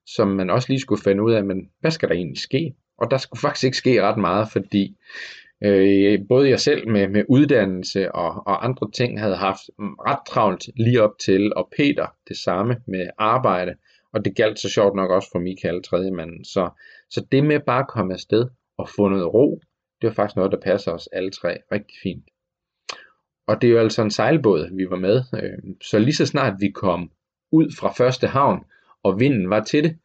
som 0.07 0.29
man 0.29 0.51
også 0.51 0.69
lige 0.69 0.81
skulle 0.81 1.03
finde 1.03 1.23
ud 1.23 1.33
af, 1.33 1.45
men 1.45 1.71
hvad 1.81 1.91
skal 1.91 2.09
der 2.09 2.15
egentlig 2.15 2.39
ske? 2.39 2.75
Og 2.99 3.11
der 3.11 3.17
skulle 3.19 3.41
faktisk 3.49 3.65
ikke 3.65 3.77
ske 3.77 4.03
ret 4.03 4.19
meget, 4.19 4.49
fordi 4.53 4.97
øh, 5.65 6.21
både 6.29 6.49
jeg 6.49 6.61
selv 6.61 6.89
med, 6.89 7.09
med 7.09 7.25
uddannelse 7.29 8.13
og, 8.13 8.47
og 8.47 8.65
andre 8.65 8.91
ting 8.91 9.21
havde 9.21 9.37
haft 9.37 9.63
ret 9.79 10.27
travlt 10.29 10.65
lige 10.77 11.03
op 11.03 11.19
til, 11.19 11.55
og 11.57 11.69
Peter 11.77 12.07
det 12.29 12.37
samme 12.37 12.77
med 12.87 13.11
arbejde, 13.19 13.75
og 14.13 14.25
det 14.25 14.37
galt 14.37 14.59
så 14.59 14.69
sjovt 14.69 14.97
nok 14.97 15.11
også 15.11 15.29
for 15.33 15.39
Michael, 15.39 15.83
tredje 15.83 16.11
manden. 16.11 16.45
Så, 16.45 16.71
så 17.11 17.27
det 17.33 17.45
med 17.45 17.61
bare 17.61 17.81
at 17.81 17.89
komme 17.89 18.15
afsted 18.15 18.49
og 18.79 18.89
få 18.97 19.09
noget 19.09 19.35
ro, 19.35 19.61
det 20.01 20.09
var 20.09 20.15
faktisk 20.15 20.37
noget, 20.37 20.53
der 20.53 20.61
passer 20.61 20.93
os 20.93 21.09
alle 21.13 21.31
tre 21.31 21.59
rigtig 21.73 21.97
fint. 22.03 22.25
Og 23.47 23.63
det 23.63 23.69
er 23.69 23.73
jo 23.73 23.79
altså 23.79 24.03
en 24.03 24.11
sejlbåd, 24.11 24.77
vi 24.77 24.91
var 24.91 24.97
med. 24.97 25.23
Øh, 25.35 25.75
så 25.83 25.99
lige 25.99 26.15
så 26.15 26.27
snart 26.27 26.55
vi 26.61 26.71
kom 26.71 27.11
ud 27.53 27.77
fra 27.79 27.93
første 27.93 28.27
havn, 28.27 28.65
og 29.07 29.21
vinden 29.21 29.51
var 29.51 29.65
til 29.65 29.85
det, 29.85 29.99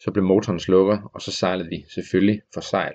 så 0.00 0.10
blev 0.10 0.24
motoren 0.24 0.60
slukket, 0.60 1.00
og 1.14 1.22
så 1.22 1.32
sejlede 1.32 1.68
vi 1.68 1.84
selvfølgelig 1.94 2.42
for 2.54 2.60
sejl. 2.60 2.94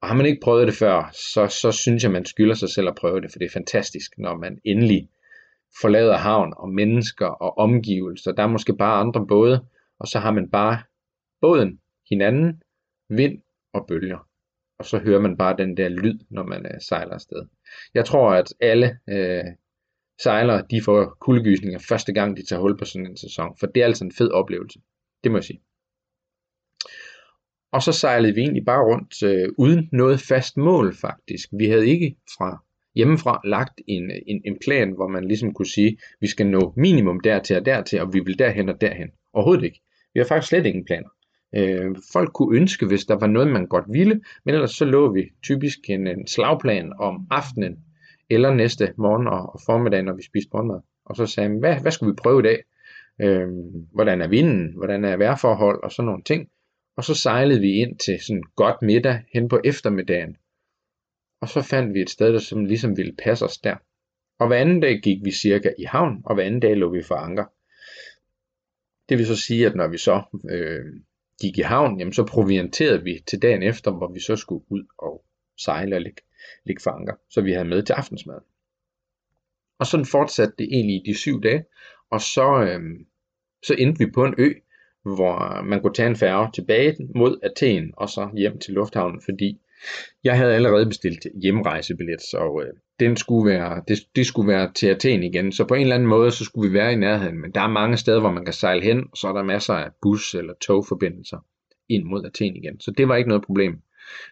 Og 0.00 0.08
har 0.08 0.14
man 0.14 0.26
ikke 0.26 0.40
prøvet 0.42 0.66
det 0.66 0.74
før, 0.74 1.10
så, 1.12 1.46
så 1.46 1.72
synes 1.72 2.02
jeg, 2.02 2.12
man 2.12 2.24
skylder 2.24 2.54
sig 2.54 2.68
selv 2.68 2.88
at 2.88 2.94
prøve 2.94 3.20
det, 3.20 3.30
for 3.32 3.38
det 3.38 3.46
er 3.46 3.50
fantastisk, 3.50 4.18
når 4.18 4.36
man 4.36 4.58
endelig 4.64 5.08
forlader 5.80 6.16
havn 6.16 6.54
og 6.56 6.68
mennesker 6.68 7.26
og 7.26 7.58
omgivelser. 7.58 8.32
Der 8.32 8.42
er 8.42 8.46
måske 8.46 8.76
bare 8.76 9.00
andre 9.00 9.26
både, 9.26 9.64
og 9.98 10.08
så 10.08 10.18
har 10.18 10.30
man 10.30 10.48
bare 10.50 10.78
båden, 11.40 11.80
hinanden, 12.10 12.62
vind 13.08 13.42
og 13.72 13.86
bølger 13.88 14.30
og 14.80 14.86
så 14.86 14.98
hører 14.98 15.20
man 15.20 15.36
bare 15.36 15.56
den 15.56 15.76
der 15.76 15.88
lyd, 15.88 16.18
når 16.30 16.42
man 16.42 16.66
øh, 16.66 16.80
sejler 16.80 17.14
afsted. 17.14 17.46
Jeg 17.94 18.04
tror, 18.04 18.30
at 18.30 18.54
alle 18.60 18.98
øh, 19.08 19.44
sejlere, 20.22 20.64
de 20.70 20.82
får 20.82 21.16
kuldegysninger 21.20 21.78
første 21.88 22.12
gang, 22.12 22.36
de 22.36 22.46
tager 22.46 22.60
hul 22.60 22.78
på 22.78 22.84
sådan 22.84 23.06
en 23.06 23.16
sæson, 23.16 23.56
for 23.60 23.66
det 23.66 23.80
er 23.80 23.86
altså 23.86 24.04
en 24.04 24.12
fed 24.12 24.30
oplevelse. 24.30 24.78
Det 25.24 25.32
må 25.32 25.38
jeg 25.38 25.44
sige. 25.44 25.60
Og 27.72 27.82
så 27.82 27.92
sejlede 27.92 28.34
vi 28.34 28.40
egentlig 28.40 28.64
bare 28.64 28.84
rundt 28.84 29.22
øh, 29.22 29.48
uden 29.58 29.88
noget 29.92 30.20
fast 30.20 30.56
mål 30.56 30.94
faktisk. 30.96 31.48
Vi 31.52 31.66
havde 31.66 31.88
ikke 31.88 32.16
fra 32.38 32.64
hjemmefra 32.94 33.40
lagt 33.44 33.80
en, 33.86 34.10
en, 34.26 34.42
en 34.44 34.56
plan, 34.64 34.92
hvor 34.92 35.08
man 35.08 35.24
ligesom 35.24 35.54
kunne 35.54 35.66
sige, 35.66 35.98
vi 36.20 36.26
skal 36.26 36.46
nå 36.46 36.72
minimum 36.76 37.20
dertil 37.20 37.56
og 37.56 37.66
dertil, 37.66 38.00
og 38.00 38.12
vi 38.12 38.20
vil 38.20 38.38
derhen 38.38 38.68
og 38.68 38.80
derhen. 38.80 39.08
Overhovedet 39.32 39.64
ikke. 39.64 39.80
Vi 40.14 40.20
har 40.20 40.26
faktisk 40.26 40.48
slet 40.48 40.66
ingen 40.66 40.84
planer. 40.84 41.08
Øh, 41.56 41.96
folk 42.12 42.32
kunne 42.32 42.56
ønske, 42.56 42.86
hvis 42.86 43.04
der 43.04 43.14
var 43.14 43.26
noget, 43.26 43.48
man 43.48 43.66
godt 43.66 43.84
ville, 43.88 44.20
men 44.44 44.54
ellers 44.54 44.70
så 44.70 44.84
lå 44.84 45.12
vi 45.12 45.24
typisk 45.42 45.78
en, 45.88 46.06
en 46.06 46.26
slagplan 46.26 46.92
om 46.98 47.26
aftenen, 47.30 47.76
eller 48.30 48.54
næste 48.54 48.94
morgen 48.98 49.26
og, 49.26 49.54
og 49.54 49.60
formiddag, 49.66 50.02
når 50.02 50.12
vi 50.12 50.22
spiste 50.22 50.50
morgenmad. 50.52 50.80
Og 51.04 51.16
så 51.16 51.26
sagde 51.26 51.50
vi, 51.50 51.56
hvad, 51.58 51.80
hvad 51.80 51.92
skulle 51.92 52.12
vi 52.12 52.16
prøve 52.22 52.40
i 52.40 52.42
dag? 52.42 52.64
Øh, 53.20 53.48
hvordan 53.92 54.20
er 54.20 54.28
vinden? 54.28 54.74
Hvordan 54.76 55.04
er 55.04 55.16
vejrforhold? 55.16 55.82
Og 55.82 55.92
sådan 55.92 56.06
nogle 56.06 56.22
ting. 56.22 56.50
Og 56.96 57.04
så 57.04 57.14
sejlede 57.14 57.60
vi 57.60 57.72
ind 57.72 57.98
til 57.98 58.20
sådan 58.20 58.42
godt 58.56 58.82
middag 58.82 59.22
hen 59.34 59.48
på 59.48 59.60
eftermiddagen. 59.64 60.36
Og 61.40 61.48
så 61.48 61.62
fandt 61.62 61.94
vi 61.94 62.00
et 62.00 62.10
sted, 62.10 62.32
der 62.32 62.38
som 62.38 62.64
ligesom 62.64 62.96
ville 62.96 63.14
passe 63.24 63.44
os 63.44 63.58
der. 63.58 63.76
Og 64.38 64.46
hver 64.46 64.56
anden 64.56 64.80
dag 64.80 65.00
gik 65.02 65.24
vi 65.24 65.30
cirka 65.30 65.72
i 65.78 65.84
havn, 65.84 66.22
og 66.24 66.34
hver 66.34 66.44
anden 66.44 66.60
dag 66.60 66.76
lå 66.76 66.92
vi 66.92 67.02
for 67.02 67.14
anker. 67.14 67.44
Det 69.08 69.18
vil 69.18 69.26
så 69.26 69.36
sige, 69.36 69.66
at 69.66 69.74
når 69.74 69.88
vi 69.88 69.98
så 69.98 70.22
øh, 70.50 70.84
gik 71.40 71.58
i 71.58 71.62
havn, 71.62 71.98
jamen 71.98 72.12
så 72.12 72.26
provianterede 72.26 73.02
vi 73.04 73.18
til 73.26 73.42
dagen 73.42 73.62
efter, 73.62 73.90
hvor 73.90 74.12
vi 74.12 74.20
så 74.20 74.36
skulle 74.36 74.64
ud 74.68 74.84
og 74.98 75.24
sejle 75.58 75.96
og 75.96 76.02
ligge, 76.02 76.22
ligge 76.64 76.82
for 76.82 76.90
anker, 76.90 77.14
så 77.30 77.40
vi 77.40 77.52
havde 77.52 77.68
med 77.68 77.82
til 77.82 77.92
aftensmad. 77.92 78.38
Og 79.78 79.86
sådan 79.86 80.06
fortsatte 80.06 80.54
det 80.58 80.68
egentlig 80.72 80.96
i 80.96 81.02
de 81.06 81.18
syv 81.18 81.42
dage, 81.42 81.64
og 82.10 82.20
så, 82.20 82.62
øhm, 82.62 83.06
så 83.62 83.74
endte 83.78 84.04
vi 84.04 84.10
på 84.10 84.24
en 84.24 84.34
ø, 84.38 84.52
hvor 85.02 85.62
man 85.62 85.80
kunne 85.80 85.94
tage 85.94 86.08
en 86.08 86.16
færge 86.16 86.48
tilbage 86.54 86.96
mod 87.14 87.38
Athen 87.42 87.90
og 87.96 88.08
så 88.08 88.30
hjem 88.36 88.58
til 88.58 88.74
lufthavnen, 88.74 89.20
fordi 89.24 89.60
jeg 90.24 90.36
havde 90.38 90.54
allerede 90.54 90.86
bestilt 90.86 91.26
hjemrejsebillet, 91.42 92.22
så 92.22 92.62
øh, 92.66 92.72
den 93.00 93.16
skulle 93.16 93.50
være, 93.50 93.82
det, 93.88 93.98
det 94.16 94.26
skulle 94.26 94.48
være 94.48 94.72
til 94.72 94.86
Athen 94.86 95.22
igen. 95.22 95.52
Så 95.52 95.64
på 95.64 95.74
en 95.74 95.80
eller 95.80 95.94
anden 95.94 96.08
måde, 96.08 96.30
så 96.30 96.44
skulle 96.44 96.70
vi 96.70 96.74
være 96.74 96.92
i 96.92 96.96
nærheden. 96.96 97.40
Men 97.40 97.50
der 97.50 97.60
er 97.60 97.68
mange 97.68 97.96
steder, 97.96 98.20
hvor 98.20 98.30
man 98.30 98.44
kan 98.44 98.54
sejle 98.54 98.82
hen, 98.82 98.98
og 99.12 99.16
så 99.16 99.28
er 99.28 99.32
der 99.32 99.42
masser 99.42 99.74
af 99.74 99.90
bus- 100.02 100.34
eller 100.34 100.54
togforbindelser 100.60 101.38
ind 101.88 102.04
mod 102.04 102.24
Athen 102.24 102.56
igen. 102.56 102.80
Så 102.80 102.90
det 102.90 103.08
var 103.08 103.16
ikke 103.16 103.28
noget 103.28 103.44
problem. 103.44 103.82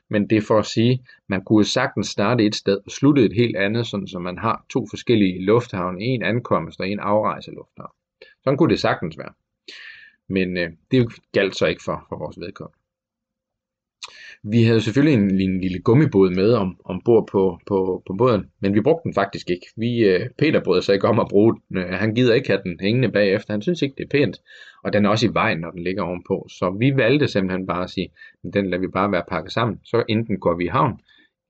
Men 0.09 0.31
det 0.31 0.39
er 0.39 0.43
for 0.43 0.59
at 0.59 0.67
sige, 0.67 1.05
man 1.27 1.45
kunne 1.45 1.65
sagtens 1.65 2.07
starte 2.07 2.45
et 2.45 2.55
sted 2.55 2.79
og 2.87 2.91
slutte 2.91 3.25
et 3.25 3.33
helt 3.33 3.57
andet, 3.57 3.87
sådan 3.87 4.07
så 4.07 4.19
man 4.19 4.39
har 4.39 4.65
to 4.71 4.87
forskellige 4.91 5.45
lufthavne, 5.45 6.01
en 6.01 6.23
ankomst 6.23 6.81
og 6.81 6.89
en 6.89 7.01
afrejse 7.01 7.51
lufthavn. 7.51 7.93
Sådan 8.45 8.57
kunne 8.57 8.71
det 8.71 8.81
sagtens 8.81 9.19
være. 9.19 9.33
Men 10.29 10.57
øh, 10.57 10.71
det 10.91 11.09
galt 11.33 11.57
så 11.57 11.67
ikke 11.67 11.83
for, 11.85 12.07
for 12.09 12.19
vores 12.19 12.41
vedkommende. 12.41 12.78
Vi 14.43 14.63
havde 14.63 14.81
selvfølgelig 14.81 15.15
en, 15.15 15.41
en 15.41 15.61
lille 15.61 15.79
gummibåd 15.79 16.31
med 16.31 16.53
om, 16.53 16.81
ombord 16.85 17.29
på, 17.33 17.59
på, 17.67 18.03
på 18.07 18.15
båden, 18.19 18.51
men 18.61 18.75
vi 18.75 18.81
brugte 18.81 19.05
den 19.05 19.15
faktisk 19.15 19.51
ikke. 19.51 19.67
Vi, 19.77 19.99
øh, 19.99 20.31
Peter 20.39 20.65
brød 20.65 20.83
sig 20.83 20.95
ikke 20.95 21.09
om 21.09 21.21
at 21.21 21.29
bruge 21.31 21.55
den. 21.55 21.79
Øh, 21.79 21.89
han 21.89 22.15
gider 22.15 22.35
ikke 22.35 22.49
have 22.49 22.63
den 22.63 22.81
hængende 22.81 23.13
bagefter. 23.13 23.53
Han 23.53 23.63
synes 23.63 23.83
ikke, 23.83 23.95
det 23.99 24.05
er 24.05 24.09
pænt. 24.19 24.41
Og 24.85 24.93
den 24.93 25.05
er 25.05 25.09
også 25.09 25.27
i 25.27 25.35
vejen, 25.35 25.59
når 25.59 25.71
den 25.71 25.83
ligger 25.83 26.03
ovenpå. 26.03 26.47
Så 26.51 26.77
vi 26.79 26.97
valgte 26.97 27.29
simpelthen 27.29 27.67
bare 27.67 27.85
at 27.85 27.91
sige, 27.91 28.09
den 28.55 28.71
lader 28.71 28.81
vi 28.81 28.89
bare 28.89 29.13
være 29.13 29.25
pakket 29.29 29.53
sammen. 29.53 29.81
Så 29.85 30.05
enten 30.09 30.41
går 30.41 30.57
vi 30.57 30.65
i 30.65 30.69
havn, 30.69 31.01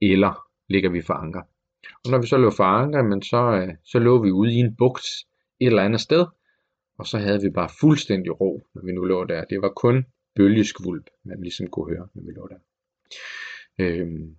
eller 0.01 0.45
ligger 0.69 0.89
vi 0.89 1.01
for 1.01 1.13
anker. 1.13 1.41
Og 2.05 2.11
når 2.11 2.21
vi 2.21 2.27
så 2.27 2.37
lå 2.37 2.51
for 2.51 2.63
anker, 2.63 3.03
men 3.03 3.21
så, 3.21 3.51
øh, 3.51 3.73
så 3.85 3.99
lå 3.99 4.23
vi 4.23 4.31
ude 4.31 4.53
i 4.53 4.55
en 4.55 4.75
bugt 4.75 5.07
et 5.59 5.67
eller 5.67 5.83
andet 5.83 6.01
sted, 6.01 6.25
og 6.99 7.07
så 7.07 7.17
havde 7.17 7.41
vi 7.41 7.49
bare 7.49 7.69
fuldstændig 7.79 8.41
ro, 8.41 8.61
når 8.75 8.81
vi 8.85 8.91
nu 8.91 9.03
lå 9.03 9.23
der. 9.23 9.43
Det 9.43 9.61
var 9.61 9.69
kun 9.69 10.05
bølgeskvulp, 10.35 11.09
man 11.25 11.41
ligesom 11.41 11.67
kunne 11.67 11.95
høre, 11.95 12.07
når 12.13 12.23
vi 12.23 12.31
lå 12.31 12.47
der. 12.47 12.57
Øhm, 13.79 14.35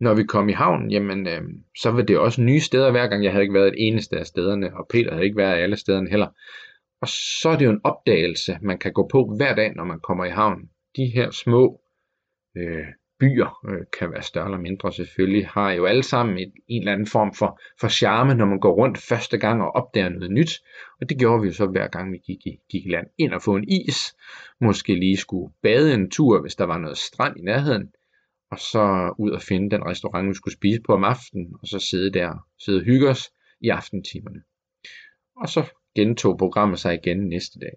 når 0.00 0.14
vi 0.14 0.24
kom 0.24 0.48
i 0.48 0.52
havn, 0.52 0.90
jamen, 0.90 1.26
øh, 1.26 1.42
så 1.78 1.90
var 1.90 2.02
det 2.02 2.18
også 2.18 2.42
nye 2.42 2.60
steder 2.60 2.90
hver 2.90 3.06
gang. 3.06 3.24
Jeg 3.24 3.32
havde 3.32 3.42
ikke 3.42 3.54
været 3.54 3.68
et 3.68 3.86
eneste 3.86 4.18
af 4.18 4.26
stederne, 4.26 4.76
og 4.76 4.86
Peter 4.90 5.12
havde 5.12 5.24
ikke 5.24 5.36
været 5.36 5.62
alle 5.62 5.76
stederne 5.76 6.10
heller. 6.10 6.28
Og 7.00 7.08
så 7.08 7.48
er 7.48 7.56
det 7.56 7.64
jo 7.64 7.70
en 7.70 7.80
opdagelse, 7.84 8.58
man 8.62 8.78
kan 8.78 8.92
gå 8.92 9.08
på 9.12 9.34
hver 9.36 9.54
dag, 9.54 9.74
når 9.74 9.84
man 9.84 10.00
kommer 10.00 10.24
i 10.24 10.30
havn. 10.30 10.60
De 10.96 11.06
her 11.06 11.30
små 11.30 11.80
øh, 12.56 12.86
byer, 13.20 13.66
øh, 13.68 13.86
kan 13.98 14.10
være 14.12 14.22
større 14.22 14.44
eller 14.44 14.58
mindre 14.58 14.92
selvfølgelig, 14.92 15.46
har 15.46 15.72
jo 15.72 15.84
alle 15.84 16.02
sammen 16.02 16.38
et, 16.38 16.52
en 16.68 16.82
eller 16.82 16.92
anden 16.92 17.06
form 17.06 17.34
for, 17.34 17.60
for 17.80 17.88
charme, 17.88 18.34
når 18.34 18.46
man 18.46 18.60
går 18.60 18.74
rundt 18.74 18.98
første 18.98 19.38
gang 19.38 19.62
og 19.62 19.74
opdager 19.74 20.08
noget 20.08 20.30
nyt. 20.30 20.50
Og 21.00 21.08
det 21.08 21.18
gjorde 21.18 21.40
vi 21.40 21.46
jo 21.46 21.52
så 21.52 21.66
hver 21.66 21.88
gang 21.88 22.12
vi 22.12 22.18
gik 22.26 22.46
i, 22.46 22.56
gik 22.70 22.86
i 22.86 22.90
land. 22.90 23.06
Ind 23.18 23.32
og 23.32 23.42
få 23.42 23.56
en 23.56 23.68
is, 23.68 24.16
måske 24.60 24.94
lige 24.94 25.16
skulle 25.16 25.52
bade 25.62 25.94
en 25.94 26.10
tur, 26.10 26.40
hvis 26.40 26.54
der 26.54 26.64
var 26.64 26.78
noget 26.78 26.98
strand 26.98 27.36
i 27.38 27.42
nærheden, 27.42 27.92
og 28.50 28.58
så 28.58 29.14
ud 29.18 29.30
og 29.30 29.42
finde 29.42 29.70
den 29.70 29.84
restaurant, 29.84 30.28
vi 30.28 30.34
skulle 30.34 30.54
spise 30.54 30.80
på 30.86 30.92
om 30.92 31.04
aftenen, 31.04 31.54
og 31.62 31.66
så 31.68 31.78
sidde 31.78 32.12
der, 32.12 32.46
sidde 32.64 32.78
og 32.78 32.84
hygge 32.84 33.08
os 33.08 33.30
i 33.60 33.68
aftentimerne. 33.68 34.42
Og 35.36 35.48
så 35.48 35.62
gentog 35.94 36.38
programmet 36.38 36.78
sig 36.78 36.94
igen 36.94 37.28
næste 37.28 37.58
dag. 37.60 37.72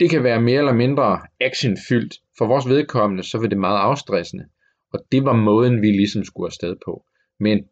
Det 0.00 0.10
kan 0.10 0.24
være 0.24 0.40
mere 0.40 0.58
eller 0.58 0.72
mindre 0.72 1.20
actionfyldt. 1.40 2.14
For 2.38 2.46
vores 2.46 2.68
vedkommende, 2.68 3.22
så 3.22 3.38
var 3.38 3.46
det 3.46 3.58
meget 3.58 3.78
afstressende. 3.78 4.44
Og 4.92 5.06
det 5.12 5.24
var 5.24 5.32
måden, 5.32 5.82
vi 5.82 5.86
ligesom 5.86 6.24
skulle 6.24 6.48
afsted 6.48 6.76
på. 6.84 7.04
Men 7.40 7.64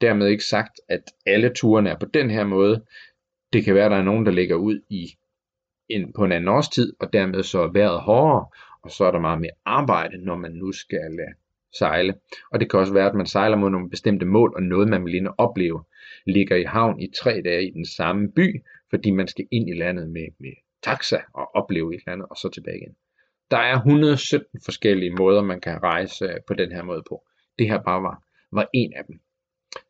dermed 0.00 0.26
ikke 0.26 0.44
sagt, 0.44 0.80
at 0.88 1.02
alle 1.26 1.52
turene 1.54 1.90
er 1.90 1.98
på 1.98 2.06
den 2.06 2.30
her 2.30 2.44
måde. 2.44 2.84
Det 3.52 3.64
kan 3.64 3.74
være, 3.74 3.84
at 3.84 3.90
der 3.90 3.96
er 3.96 4.02
nogen, 4.02 4.26
der 4.26 4.32
ligger 4.32 4.56
ud 4.56 4.80
i 4.90 5.06
en, 5.88 6.12
på 6.12 6.24
en 6.24 6.32
anden 6.32 6.48
årstid, 6.48 6.92
og 7.00 7.12
dermed 7.12 7.42
så 7.42 7.62
er 7.62 7.72
vejret 7.72 8.00
hårdere, 8.00 8.46
og 8.82 8.90
så 8.90 9.04
er 9.04 9.10
der 9.10 9.18
meget 9.18 9.40
mere 9.40 9.50
arbejde, 9.64 10.24
når 10.24 10.36
man 10.36 10.52
nu 10.52 10.72
skal 10.72 11.18
øh, 11.20 11.34
sejle. 11.78 12.14
Og 12.52 12.60
det 12.60 12.70
kan 12.70 12.80
også 12.80 12.92
være, 12.92 13.08
at 13.08 13.14
man 13.14 13.26
sejler 13.26 13.56
mod 13.56 13.70
nogle 13.70 13.90
bestemte 13.90 14.26
mål, 14.26 14.52
og 14.56 14.62
noget 14.62 14.88
man 14.88 15.04
vil 15.04 15.14
ind 15.14 15.26
og 15.26 15.34
opleve, 15.38 15.84
ligger 16.26 16.56
i 16.56 16.64
havn 16.64 17.00
i 17.00 17.12
tre 17.22 17.42
dage 17.44 17.68
i 17.68 17.70
den 17.70 17.86
samme 17.86 18.32
by, 18.32 18.62
fordi 18.90 19.10
man 19.10 19.28
skal 19.28 19.46
ind 19.50 19.68
i 19.68 19.74
landet 19.74 20.08
med, 20.08 20.26
med 20.38 20.52
taxa 20.82 21.18
og 21.34 21.54
opleve 21.54 21.94
et 21.94 22.00
eller 22.00 22.12
andet, 22.12 22.26
og 22.30 22.36
så 22.36 22.48
tilbage 22.48 22.76
igen. 22.76 22.94
Der 23.50 23.58
er 23.58 23.76
117 23.76 24.60
forskellige 24.64 25.14
måder, 25.14 25.42
man 25.42 25.60
kan 25.60 25.82
rejse 25.82 26.24
øh, 26.24 26.36
på 26.46 26.54
den 26.54 26.72
her 26.72 26.82
måde 26.82 27.02
på. 27.08 27.26
Det 27.58 27.68
her 27.68 27.82
bare 27.82 28.02
var, 28.02 28.22
var 28.52 28.68
en 28.74 28.92
af 28.96 29.04
dem. 29.04 29.20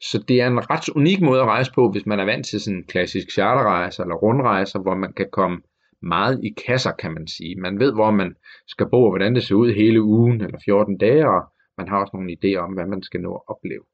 Så 0.00 0.24
det 0.28 0.40
er 0.40 0.46
en 0.46 0.70
ret 0.70 0.88
unik 0.88 1.20
måde 1.20 1.40
at 1.40 1.46
rejse 1.46 1.72
på, 1.72 1.90
hvis 1.90 2.06
man 2.06 2.20
er 2.20 2.24
vant 2.24 2.46
til 2.46 2.60
sådan 2.60 2.76
en 2.76 2.84
klassisk 2.84 3.30
charterrejse 3.32 4.02
eller 4.02 4.14
rundrejser, 4.14 4.78
hvor 4.78 4.94
man 4.94 5.12
kan 5.12 5.28
komme 5.32 5.62
meget 6.02 6.44
i 6.44 6.54
kasser, 6.66 6.92
kan 6.92 7.12
man 7.14 7.26
sige. 7.26 7.60
Man 7.60 7.78
ved, 7.78 7.92
hvor 7.92 8.10
man 8.10 8.36
skal 8.66 8.88
bo, 8.90 9.04
og 9.04 9.10
hvordan 9.10 9.34
det 9.34 9.42
ser 9.42 9.54
ud 9.54 9.72
hele 9.72 10.02
ugen 10.02 10.40
eller 10.40 10.58
14 10.64 10.98
dage, 10.98 11.28
og 11.28 11.42
man 11.78 11.88
har 11.88 12.00
også 12.00 12.10
nogle 12.14 12.32
idéer 12.32 12.58
om, 12.58 12.72
hvad 12.72 12.86
man 12.86 13.02
skal 13.02 13.20
nå 13.20 13.34
at 13.34 13.42
opleve. 13.46 13.84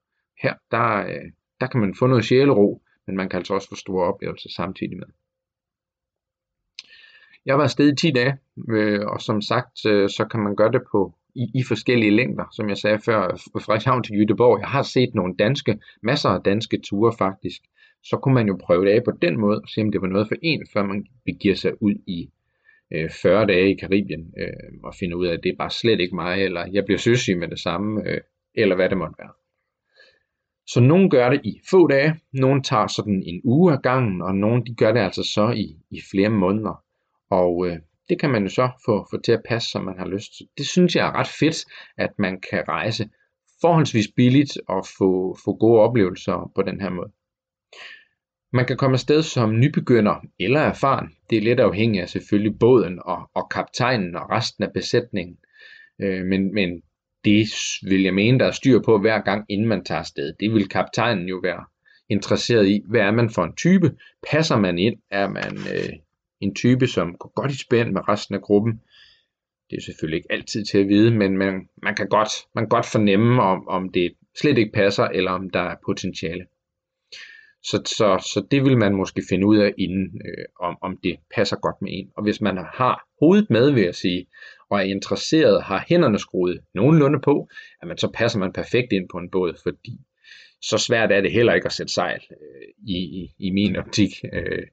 Her, 0.42 0.54
der, 0.70 1.06
øh, 1.06 1.30
der 1.60 1.66
kan 1.66 1.80
man 1.80 1.94
få 1.94 2.06
noget 2.06 2.24
sjælero, 2.24 2.82
men 3.06 3.16
man 3.16 3.28
kan 3.28 3.36
altså 3.36 3.54
også 3.54 3.68
få 3.68 3.74
store 3.74 4.06
oplevelser 4.06 4.50
samtidig 4.50 4.96
med. 4.96 5.06
Jeg 7.46 7.58
var 7.58 7.64
afsted 7.64 7.92
i 7.92 7.96
10 7.96 8.10
dage, 8.10 8.36
øh, 8.68 9.00
og 9.06 9.20
som 9.20 9.40
sagt, 9.42 9.86
øh, 9.86 10.08
så 10.08 10.24
kan 10.30 10.40
man 10.40 10.56
gøre 10.56 10.72
det 10.72 10.82
på 10.92 11.14
i, 11.34 11.50
i 11.54 11.62
forskellige 11.62 12.16
længder, 12.16 12.44
som 12.52 12.68
jeg 12.68 12.76
sagde 12.76 12.98
før, 12.98 13.20
fra 13.52 13.60
Frederikshavn 13.60 14.02
til 14.02 14.16
Jytteborg. 14.16 14.60
Jeg 14.60 14.68
har 14.68 14.82
set 14.82 15.14
nogle 15.14 15.34
danske, 15.36 15.78
masser 16.02 16.28
af 16.28 16.42
danske 16.42 16.80
ture 16.84 17.12
faktisk. 17.18 17.62
Så 18.08 18.16
kunne 18.16 18.34
man 18.34 18.46
jo 18.46 18.58
prøve 18.62 18.84
det 18.84 18.90
af 18.90 19.04
på 19.04 19.10
den 19.22 19.40
måde, 19.40 19.60
og 19.60 19.68
se 19.68 19.80
om 19.80 19.92
det 19.92 20.00
var 20.00 20.06
noget 20.06 20.28
for 20.28 20.36
en, 20.42 20.66
før 20.72 20.82
man 20.82 21.06
begiver 21.24 21.54
sig 21.54 21.82
ud 21.82 21.94
i 22.06 22.30
øh, 22.92 23.10
40 23.10 23.46
dage 23.46 23.70
i 23.70 23.76
Karibien, 23.76 24.34
øh, 24.38 24.72
og 24.84 24.94
finder 24.94 25.16
ud 25.16 25.26
af, 25.26 25.32
at 25.32 25.40
det 25.42 25.52
er 25.52 25.56
bare 25.56 25.70
slet 25.70 26.00
ikke 26.00 26.14
mig, 26.14 26.42
eller 26.44 26.66
jeg 26.72 26.84
bliver 26.84 26.98
søsyg 26.98 27.38
med 27.38 27.48
det 27.48 27.58
samme, 27.58 28.08
øh, 28.08 28.20
eller 28.54 28.76
hvad 28.76 28.88
det 28.88 28.98
måtte 28.98 29.14
være. 29.18 29.32
Så 30.66 30.80
nogle 30.80 31.10
gør 31.10 31.30
det 31.30 31.40
i 31.44 31.60
få 31.70 31.86
dage, 31.86 32.14
nogle 32.32 32.62
tager 32.62 32.86
sådan 32.86 33.22
en 33.26 33.40
uge 33.44 33.72
af 33.72 33.82
gangen, 33.82 34.22
og 34.22 34.34
nogle 34.34 34.64
de 34.64 34.74
gør 34.74 34.92
det 34.92 35.00
altså 35.00 35.22
så 35.22 35.50
i, 35.56 35.76
i 35.90 36.00
flere 36.10 36.30
måneder. 36.30 36.84
Og 37.30 37.66
øh, 37.68 37.76
det 38.08 38.20
kan 38.20 38.30
man 38.30 38.42
jo 38.42 38.48
så 38.48 38.70
få, 38.86 39.06
få 39.10 39.20
til 39.20 39.32
at 39.32 39.42
passe, 39.48 39.70
som 39.70 39.84
man 39.84 39.98
har 39.98 40.06
lyst 40.06 40.36
til. 40.36 40.46
Det 40.58 40.66
synes 40.66 40.96
jeg 40.96 41.08
er 41.08 41.12
ret 41.12 41.28
fedt, 41.40 41.56
at 41.96 42.10
man 42.18 42.40
kan 42.50 42.68
rejse 42.68 43.08
forholdsvis 43.60 44.08
billigt 44.16 44.58
og 44.68 44.86
få, 44.98 45.36
få 45.44 45.56
gode 45.56 45.80
oplevelser 45.80 46.52
på 46.54 46.62
den 46.62 46.80
her 46.80 46.90
måde. 46.90 47.12
Man 48.52 48.66
kan 48.66 48.76
komme 48.76 48.94
afsted 48.94 49.22
som 49.22 49.58
nybegynder 49.58 50.26
eller 50.40 50.60
erfaren. 50.60 51.08
Det 51.30 51.38
er 51.38 51.42
lidt 51.42 51.60
afhængigt 51.60 52.02
af 52.02 52.08
selvfølgelig 52.08 52.58
båden 52.58 52.98
og, 53.04 53.30
og 53.34 53.48
kaptajnen 53.50 54.16
og 54.16 54.30
resten 54.30 54.64
af 54.64 54.72
besætningen. 54.72 55.36
Øh, 56.02 56.24
men, 56.24 56.54
men 56.54 56.82
det 57.24 57.48
vil 57.82 58.02
jeg 58.02 58.14
mene, 58.14 58.38
der 58.38 58.46
er 58.46 58.50
styr 58.50 58.80
på 58.82 58.98
hver 58.98 59.20
gang, 59.20 59.44
inden 59.48 59.68
man 59.68 59.84
tager 59.84 59.98
afsted. 59.98 60.34
Det 60.40 60.52
vil 60.52 60.68
kaptajnen 60.68 61.28
jo 61.28 61.40
være 61.42 61.64
interesseret 62.08 62.66
i. 62.66 62.82
Hvad 62.88 63.00
er 63.00 63.10
man 63.10 63.30
for 63.30 63.44
en 63.44 63.56
type? 63.56 63.96
Passer 64.30 64.56
man 64.56 64.78
ind? 64.78 64.96
Er 65.10 65.28
man 65.28 65.56
øh, 65.56 65.92
en 66.40 66.54
type, 66.54 66.86
som 66.86 67.16
går 67.18 67.32
godt 67.34 67.52
i 67.52 67.58
spænd 67.58 67.92
med 67.92 68.08
resten 68.08 68.34
af 68.34 68.40
gruppen. 68.40 68.80
Det 69.70 69.76
er 69.76 69.82
selvfølgelig 69.82 70.16
ikke 70.16 70.32
altid 70.32 70.64
til 70.64 70.78
at 70.78 70.88
vide, 70.88 71.10
men 71.10 71.36
man, 71.36 71.68
man, 71.82 71.94
kan, 71.94 72.08
godt, 72.08 72.28
man 72.54 72.64
kan 72.64 72.68
godt 72.68 72.86
fornemme, 72.86 73.42
om, 73.42 73.68
om 73.68 73.92
det 73.92 74.12
slet 74.40 74.58
ikke 74.58 74.72
passer, 74.72 75.04
eller 75.04 75.30
om 75.30 75.50
der 75.50 75.60
er 75.60 75.76
potentiale. 75.86 76.46
Så, 77.70 77.82
så, 77.86 78.28
så 78.32 78.46
det 78.50 78.64
vil 78.64 78.78
man 78.78 78.94
måske 78.94 79.22
finde 79.28 79.46
ud 79.46 79.58
af 79.58 79.72
inden, 79.78 80.20
øh, 80.26 80.44
om, 80.60 80.78
om 80.82 80.98
det 81.04 81.16
passer 81.34 81.56
godt 81.56 81.82
med 81.82 81.90
en. 81.92 82.10
Og 82.16 82.22
hvis 82.22 82.40
man 82.40 82.56
har 82.56 83.08
hovedet 83.20 83.50
med, 83.50 83.70
vil 83.70 83.82
jeg 83.82 83.94
sige, 83.94 84.26
og 84.70 84.78
er 84.78 84.82
interesseret, 84.82 85.62
har 85.62 85.84
hænderne 85.88 86.18
skruet 86.18 86.60
nogenlunde 86.74 87.20
på, 87.20 87.48
jamen 87.82 87.98
så 87.98 88.10
passer 88.14 88.38
man 88.38 88.52
perfekt 88.52 88.92
ind 88.92 89.08
på 89.12 89.18
en 89.18 89.30
båd, 89.30 89.54
fordi 89.62 90.00
så 90.62 90.78
svært 90.78 91.12
er 91.12 91.20
det 91.20 91.32
heller 91.32 91.54
ikke 91.54 91.66
at 91.66 91.72
sætte 91.72 91.92
sejl 91.92 92.20
øh, 92.30 92.68
i, 92.86 92.96
i, 92.96 93.34
i 93.38 93.50
min 93.50 93.76
optik. 93.76 94.10
Øh, 94.32 94.66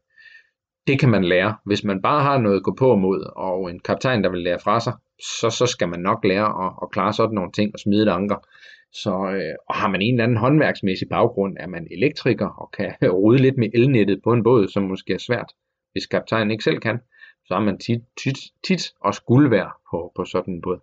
det 0.87 0.99
kan 0.99 1.09
man 1.09 1.23
lære. 1.23 1.55
Hvis 1.65 1.83
man 1.83 2.01
bare 2.01 2.23
har 2.23 2.37
noget 2.37 2.55
at 2.55 2.63
gå 2.63 2.75
på 2.79 2.95
mod, 2.95 3.31
og 3.35 3.69
en 3.69 3.79
kaptajn, 3.79 4.23
der 4.23 4.29
vil 4.29 4.43
lære 4.43 4.59
fra 4.59 4.79
sig, 4.79 4.93
så, 5.39 5.49
så 5.49 5.65
skal 5.65 5.89
man 5.89 5.99
nok 5.99 6.25
lære 6.25 6.65
at, 6.65 6.73
at 6.81 6.91
klare 6.91 7.13
sådan 7.13 7.35
nogle 7.35 7.51
ting 7.51 7.71
og 7.73 7.79
smide 7.79 8.03
et 8.03 8.09
anker. 8.09 8.47
Så, 8.93 9.09
øh, 9.09 9.55
og 9.69 9.75
har 9.75 9.89
man 9.89 10.01
en 10.01 10.13
eller 10.13 10.23
anden 10.23 10.37
håndværksmæssig 10.37 11.09
baggrund, 11.09 11.57
er 11.59 11.67
man 11.67 11.87
elektriker 11.91 12.47
og 12.47 12.71
kan 12.71 12.95
rode 13.19 13.37
lidt 13.37 13.57
med 13.57 13.69
elnettet 13.73 14.21
på 14.23 14.33
en 14.33 14.43
båd, 14.43 14.67
som 14.67 14.83
måske 14.83 15.13
er 15.13 15.17
svært, 15.17 15.53
hvis 15.91 16.05
kaptajnen 16.05 16.51
ikke 16.51 16.63
selv 16.63 16.79
kan, 16.79 16.99
så 17.45 17.53
har 17.53 17.61
man 17.61 17.77
tit, 17.77 18.01
tit, 18.23 18.37
tit 18.67 18.91
også 19.01 19.23
guld 19.23 19.49
værd 19.49 19.71
på, 19.91 20.11
på 20.15 20.25
sådan 20.25 20.53
en 20.53 20.61
båd. 20.61 20.79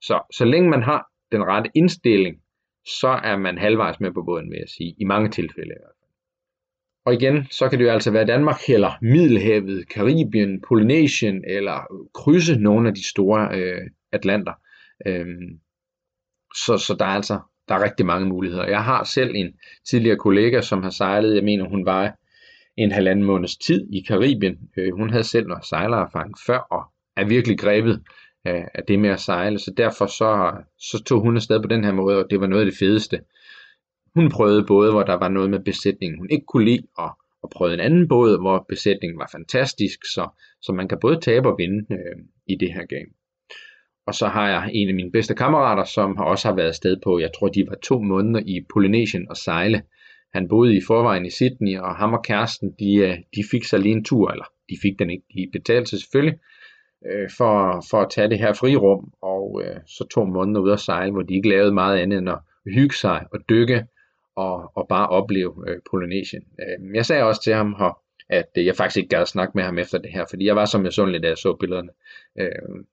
Så, 0.00 0.20
så 0.32 0.44
længe 0.44 0.70
man 0.70 0.82
har 0.82 1.06
den 1.32 1.44
rette 1.44 1.70
indstilling, 1.74 2.36
så 3.00 3.08
er 3.08 3.36
man 3.36 3.58
halvvejs 3.58 4.00
med 4.00 4.12
på 4.12 4.22
båden, 4.22 4.50
vil 4.50 4.58
jeg 4.58 4.68
sige, 4.68 4.94
i 4.98 5.04
mange 5.04 5.30
tilfælde 5.30 5.70
i 5.70 5.80
hvert 5.80 5.96
fald. 5.98 6.02
Og 7.06 7.14
igen, 7.14 7.46
så 7.50 7.68
kan 7.68 7.78
det 7.78 7.84
jo 7.84 7.90
altså 7.90 8.10
være 8.10 8.26
Danmark 8.26 8.68
eller 8.68 8.98
Middelhavet, 9.02 9.88
Karibien, 9.88 10.60
Polynesien 10.68 11.44
eller 11.46 12.06
krydse 12.14 12.56
nogle 12.56 12.88
af 12.88 12.94
de 12.94 13.08
store 13.08 13.48
øh, 13.58 13.90
atlanter. 14.12 14.52
Øhm, 15.06 15.60
så, 16.54 16.78
så 16.78 16.96
der 16.98 17.04
er 17.04 17.08
altså 17.08 17.40
der 17.68 17.74
er 17.74 17.84
rigtig 17.84 18.06
mange 18.06 18.28
muligheder. 18.28 18.66
Jeg 18.66 18.84
har 18.84 19.04
selv 19.04 19.32
en 19.34 19.52
tidligere 19.90 20.16
kollega, 20.16 20.60
som 20.60 20.82
har 20.82 20.90
sejlet, 20.90 21.34
jeg 21.34 21.44
mener 21.44 21.68
hun 21.68 21.86
var 21.86 22.14
en 22.76 22.92
halvanden 22.92 23.24
måneds 23.24 23.56
tid 23.56 23.88
i 23.92 24.00
Karibien. 24.08 24.58
Øh, 24.76 24.94
hun 24.94 25.10
havde 25.10 25.24
selv 25.24 25.46
noget 25.46 25.64
sejlererfaring 25.64 26.34
før, 26.46 26.58
og 26.58 26.82
er 27.16 27.24
virkelig 27.24 27.58
grebet 27.58 28.02
af, 28.44 28.68
af 28.74 28.82
det 28.88 28.98
med 28.98 29.10
at 29.10 29.20
sejle, 29.20 29.58
så 29.58 29.72
derfor 29.76 30.06
så, 30.06 30.52
så 30.78 31.02
tog 31.06 31.20
hun 31.20 31.36
afsted 31.36 31.62
på 31.62 31.68
den 31.68 31.84
her 31.84 31.92
måde, 31.92 32.18
og 32.24 32.26
det 32.30 32.40
var 32.40 32.46
noget 32.46 32.62
af 32.62 32.70
det 32.70 32.78
fedeste. 32.78 33.20
Hun 34.14 34.30
prøvede 34.30 34.66
både, 34.66 34.90
hvor 34.90 35.02
der 35.02 35.14
var 35.14 35.28
noget 35.28 35.50
med 35.50 35.60
besætningen, 35.60 36.18
hun 36.18 36.30
ikke 36.30 36.46
kunne 36.46 36.64
lide, 36.64 36.86
og, 36.96 37.10
og 37.42 37.50
prøvede 37.50 37.74
en 37.74 37.80
anden 37.80 38.08
båd, 38.08 38.40
hvor 38.40 38.66
besætningen 38.68 39.18
var 39.18 39.28
fantastisk, 39.32 39.98
så, 40.14 40.28
så 40.62 40.72
man 40.72 40.88
kan 40.88 40.98
både 41.00 41.20
tabe 41.20 41.48
og 41.48 41.58
vinde 41.58 41.86
øh, 41.90 42.16
i 42.46 42.56
det 42.56 42.72
her 42.72 42.86
game. 42.86 43.21
Og 44.06 44.14
så 44.14 44.26
har 44.26 44.48
jeg 44.48 44.70
en 44.72 44.88
af 44.88 44.94
mine 44.94 45.12
bedste 45.12 45.34
kammerater, 45.34 45.84
som 45.84 46.18
også 46.18 46.48
har 46.48 46.54
været 46.54 46.68
afsted 46.68 46.96
på, 47.04 47.18
jeg 47.18 47.30
tror 47.38 47.48
de 47.48 47.66
var 47.68 47.76
to 47.82 48.02
måneder 48.02 48.40
i 48.46 48.64
Polynesien 48.72 49.26
og 49.30 49.36
sejle. 49.36 49.82
Han 50.34 50.48
boede 50.48 50.76
i 50.76 50.80
forvejen 50.86 51.26
i 51.26 51.30
Sydney, 51.30 51.78
og 51.78 51.96
ham 51.96 52.12
og 52.12 52.22
kæresten, 52.24 52.74
de, 52.78 52.94
øh, 52.94 53.16
de 53.36 53.44
fik 53.50 53.64
sig 53.64 53.80
lige 53.80 53.92
en 53.92 54.04
tur, 54.04 54.30
eller 54.30 54.44
de 54.70 54.76
fik 54.82 54.98
den 54.98 55.10
ikke, 55.10 55.24
de 55.34 55.48
betalte 55.52 55.90
sig 55.90 55.98
selvfølgelig, 55.98 56.38
øh, 57.06 57.30
for, 57.36 57.84
for 57.90 58.00
at 58.00 58.10
tage 58.10 58.30
det 58.30 58.38
her 58.38 58.52
frirum, 58.52 59.12
og 59.22 59.62
øh, 59.64 59.76
så 59.86 60.06
to 60.14 60.24
måneder 60.24 60.60
ude 60.60 60.72
at 60.72 60.80
sejle, 60.80 61.12
hvor 61.12 61.22
de 61.22 61.34
ikke 61.34 61.48
lavede 61.48 61.72
meget 61.72 61.98
andet 61.98 62.18
end 62.18 62.30
at 62.30 62.38
hygge 62.74 62.96
sig 62.96 63.26
og 63.32 63.38
dykke, 63.48 63.84
og, 64.36 64.72
og 64.76 64.86
bare 64.88 65.08
opleve 65.08 65.54
øh, 65.68 65.78
Polynesien. 65.90 66.42
Øh, 66.60 66.94
jeg 66.94 67.06
sagde 67.06 67.24
også 67.24 67.42
til 67.42 67.54
ham 67.54 67.74
her, 67.78 67.98
at 68.28 68.50
øh, 68.58 68.66
jeg 68.66 68.76
faktisk 68.76 68.96
ikke 68.96 69.16
gad 69.16 69.26
snakke 69.26 69.52
med 69.54 69.64
ham 69.64 69.78
efter 69.78 69.98
det 69.98 70.10
her, 70.12 70.24
fordi 70.30 70.46
jeg 70.46 70.56
var 70.56 70.64
så 70.64 70.78
misundelig, 70.78 71.22
da 71.22 71.28
jeg 71.28 71.38
så 71.38 71.56
billederne. 71.60 71.90
Øh, 72.40 72.84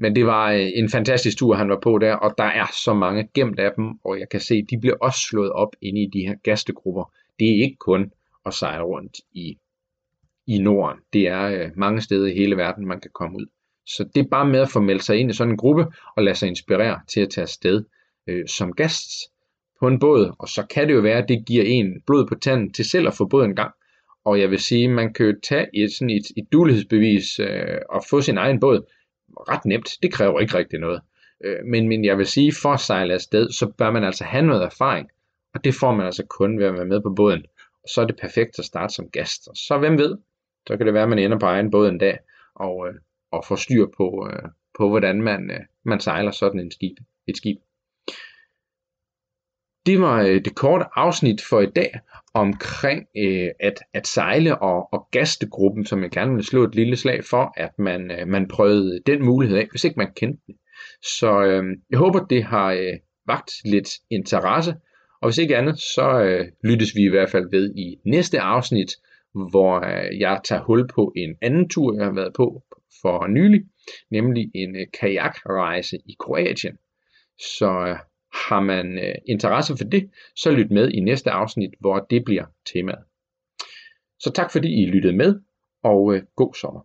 men 0.00 0.16
det 0.16 0.26
var 0.26 0.52
øh, 0.52 0.68
en 0.74 0.88
fantastisk 0.88 1.38
tur, 1.38 1.54
han 1.54 1.68
var 1.68 1.78
på 1.82 1.98
der, 1.98 2.14
og 2.14 2.34
der 2.38 2.44
er 2.44 2.66
så 2.84 2.94
mange 2.94 3.28
gemt 3.34 3.58
af 3.58 3.70
dem, 3.76 3.84
og 4.04 4.18
jeg 4.20 4.28
kan 4.28 4.40
se, 4.40 4.62
de 4.62 4.78
bliver 4.80 4.96
også 5.00 5.20
slået 5.20 5.52
op 5.52 5.76
inde 5.80 6.02
i 6.02 6.10
de 6.12 6.26
her 6.26 6.34
gastegrupper. 6.42 7.12
Det 7.38 7.48
er 7.48 7.62
ikke 7.62 7.76
kun 7.76 8.12
at 8.46 8.54
sejle 8.54 8.82
rundt 8.82 9.16
i, 9.32 9.58
i 10.46 10.58
Norden. 10.58 11.00
Det 11.12 11.28
er 11.28 11.42
øh, 11.42 11.70
mange 11.76 12.00
steder 12.00 12.26
i 12.26 12.34
hele 12.34 12.56
verden, 12.56 12.86
man 12.86 13.00
kan 13.00 13.10
komme 13.14 13.36
ud. 13.36 13.46
Så 13.86 14.08
det 14.14 14.20
er 14.20 14.28
bare 14.30 14.46
med 14.46 14.60
at 14.60 14.70
få 14.70 14.80
meldt 14.80 15.04
sig 15.04 15.16
ind 15.16 15.30
i 15.30 15.34
sådan 15.34 15.52
en 15.52 15.56
gruppe, 15.56 15.86
og 16.16 16.22
lade 16.22 16.36
sig 16.36 16.48
inspirere 16.48 17.00
til 17.08 17.20
at 17.20 17.30
tage 17.30 17.42
afsted 17.42 17.84
øh, 18.28 18.48
som 18.48 18.72
gæst 18.72 19.10
på 19.80 19.88
en 19.88 19.98
båd. 19.98 20.34
Og 20.38 20.48
så 20.48 20.66
kan 20.74 20.88
det 20.88 20.94
jo 20.94 21.00
være, 21.00 21.22
at 21.22 21.28
det 21.28 21.46
giver 21.46 21.64
en 21.64 22.02
blod 22.06 22.26
på 22.26 22.34
tanden 22.34 22.72
til 22.72 22.84
selv 22.84 23.06
at 23.08 23.14
få 23.14 23.24
båden 23.24 23.50
en 23.50 23.56
gang. 23.56 23.74
Og 24.24 24.40
jeg 24.40 24.50
vil 24.50 24.58
sige, 24.58 24.88
man 24.88 25.12
kan 25.12 25.26
jo 25.26 25.34
tage 25.42 25.66
et, 25.74 25.92
sådan 25.92 26.10
et, 26.10 26.26
et 26.36 26.46
dulighedsbevis 26.52 27.38
øh, 27.38 27.78
og 27.88 28.02
få 28.10 28.20
sin 28.20 28.38
egen 28.38 28.60
båd 28.60 28.86
ret 29.36 29.64
nemt. 29.64 29.88
Det 30.02 30.12
kræver 30.12 30.40
ikke 30.40 30.58
rigtig 30.58 30.78
noget. 30.78 31.00
Øh, 31.44 31.64
men, 31.64 31.88
men 31.88 32.04
jeg 32.04 32.18
vil 32.18 32.26
sige, 32.26 32.52
for 32.62 32.72
at 32.72 32.80
sejle 32.80 33.14
afsted, 33.14 33.50
så 33.50 33.72
bør 33.78 33.90
man 33.90 34.04
altså 34.04 34.24
have 34.24 34.46
noget 34.46 34.64
erfaring. 34.64 35.08
Og 35.54 35.64
det 35.64 35.74
får 35.74 35.94
man 35.94 36.06
altså 36.06 36.26
kun 36.26 36.58
ved 36.58 36.66
at 36.66 36.74
være 36.74 36.84
med 36.84 37.00
på 37.02 37.10
båden. 37.16 37.44
Og 37.82 37.88
så 37.94 38.00
er 38.00 38.06
det 38.06 38.16
perfekt 38.20 38.58
at 38.58 38.64
starte 38.64 38.94
som 38.94 39.08
gæst. 39.08 39.48
Og 39.48 39.56
så 39.56 39.78
hvem 39.78 39.98
ved, 39.98 40.18
så 40.66 40.76
kan 40.76 40.86
det 40.86 40.94
være, 40.94 41.02
at 41.02 41.08
man 41.08 41.18
ender 41.18 41.38
på 41.38 41.46
egen 41.46 41.70
båd 41.70 41.88
en 41.88 41.98
dag 41.98 42.18
og, 42.54 42.88
øh, 42.88 42.94
og 43.30 43.44
får 43.44 43.56
styr 43.56 43.86
på, 43.96 44.28
øh, 44.32 44.48
på 44.78 44.88
hvordan 44.88 45.22
man, 45.22 45.50
øh, 45.50 45.60
man 45.82 46.00
sejler 46.00 46.30
sådan 46.30 46.60
en 46.60 46.70
skib, 46.70 46.96
et 47.26 47.36
skib. 47.36 47.56
Det 49.86 50.00
var 50.00 50.22
øh, 50.22 50.44
det 50.44 50.54
korte 50.54 50.84
afsnit 50.94 51.42
for 51.50 51.60
i 51.60 51.66
dag 51.66 52.00
omkring 52.34 53.06
øh, 53.16 53.48
at, 53.60 53.80
at 53.92 54.06
sejle 54.06 54.62
og, 54.62 54.92
og 54.92 54.99
gastegruppen, 55.10 55.86
som 55.86 56.02
jeg 56.02 56.10
gerne 56.10 56.34
vil 56.34 56.44
slå 56.44 56.64
et 56.64 56.74
lille 56.74 56.96
slag 56.96 57.24
for, 57.24 57.52
at 57.56 57.78
man, 57.78 58.10
øh, 58.10 58.28
man 58.28 58.48
prøvede 58.48 59.00
den 59.06 59.24
mulighed 59.24 59.58
af, 59.58 59.66
hvis 59.70 59.84
ikke 59.84 59.98
man 59.98 60.12
kendte 60.16 60.42
den. 60.46 60.54
Så 61.02 61.42
øh, 61.42 61.64
jeg 61.90 61.98
håber, 61.98 62.26
det 62.26 62.44
har 62.44 62.72
øh, 62.72 62.98
vagt 63.26 63.52
lidt 63.64 63.90
interesse, 64.10 64.74
og 65.22 65.28
hvis 65.28 65.38
ikke 65.38 65.56
andet, 65.56 65.78
så 65.78 66.22
øh, 66.22 66.46
lyttes 66.64 66.96
vi 66.96 67.02
i 67.02 67.10
hvert 67.10 67.30
fald 67.30 67.50
ved 67.50 67.74
i 67.76 67.96
næste 68.04 68.40
afsnit, 68.40 68.92
hvor 69.50 69.74
øh, 69.86 70.20
jeg 70.20 70.40
tager 70.44 70.62
hul 70.62 70.88
på 70.88 71.12
en 71.16 71.36
anden 71.42 71.68
tur, 71.68 71.94
jeg 71.96 72.04
har 72.04 72.14
været 72.14 72.32
på 72.34 72.62
for 73.02 73.26
nylig, 73.26 73.60
nemlig 74.10 74.50
en 74.54 74.76
øh, 74.76 74.86
kajakrejse 75.00 75.96
i 75.96 76.16
Kroatien. 76.20 76.76
Så 77.58 77.70
øh, 77.88 77.96
har 78.48 78.60
man 78.60 78.98
øh, 78.98 79.14
interesse 79.28 79.76
for 79.76 79.84
det, 79.84 80.10
så 80.36 80.50
lyt 80.50 80.70
med 80.70 80.90
i 80.90 81.00
næste 81.00 81.30
afsnit, 81.30 81.70
hvor 81.80 81.98
det 82.10 82.24
bliver 82.24 82.44
temaet. 82.72 83.04
Så 84.20 84.32
tak 84.32 84.52
fordi 84.52 84.82
I 84.82 84.86
lyttede 84.86 85.16
med, 85.16 85.40
og 85.82 86.14
øh, 86.14 86.22
god 86.36 86.54
sommer. 86.54 86.80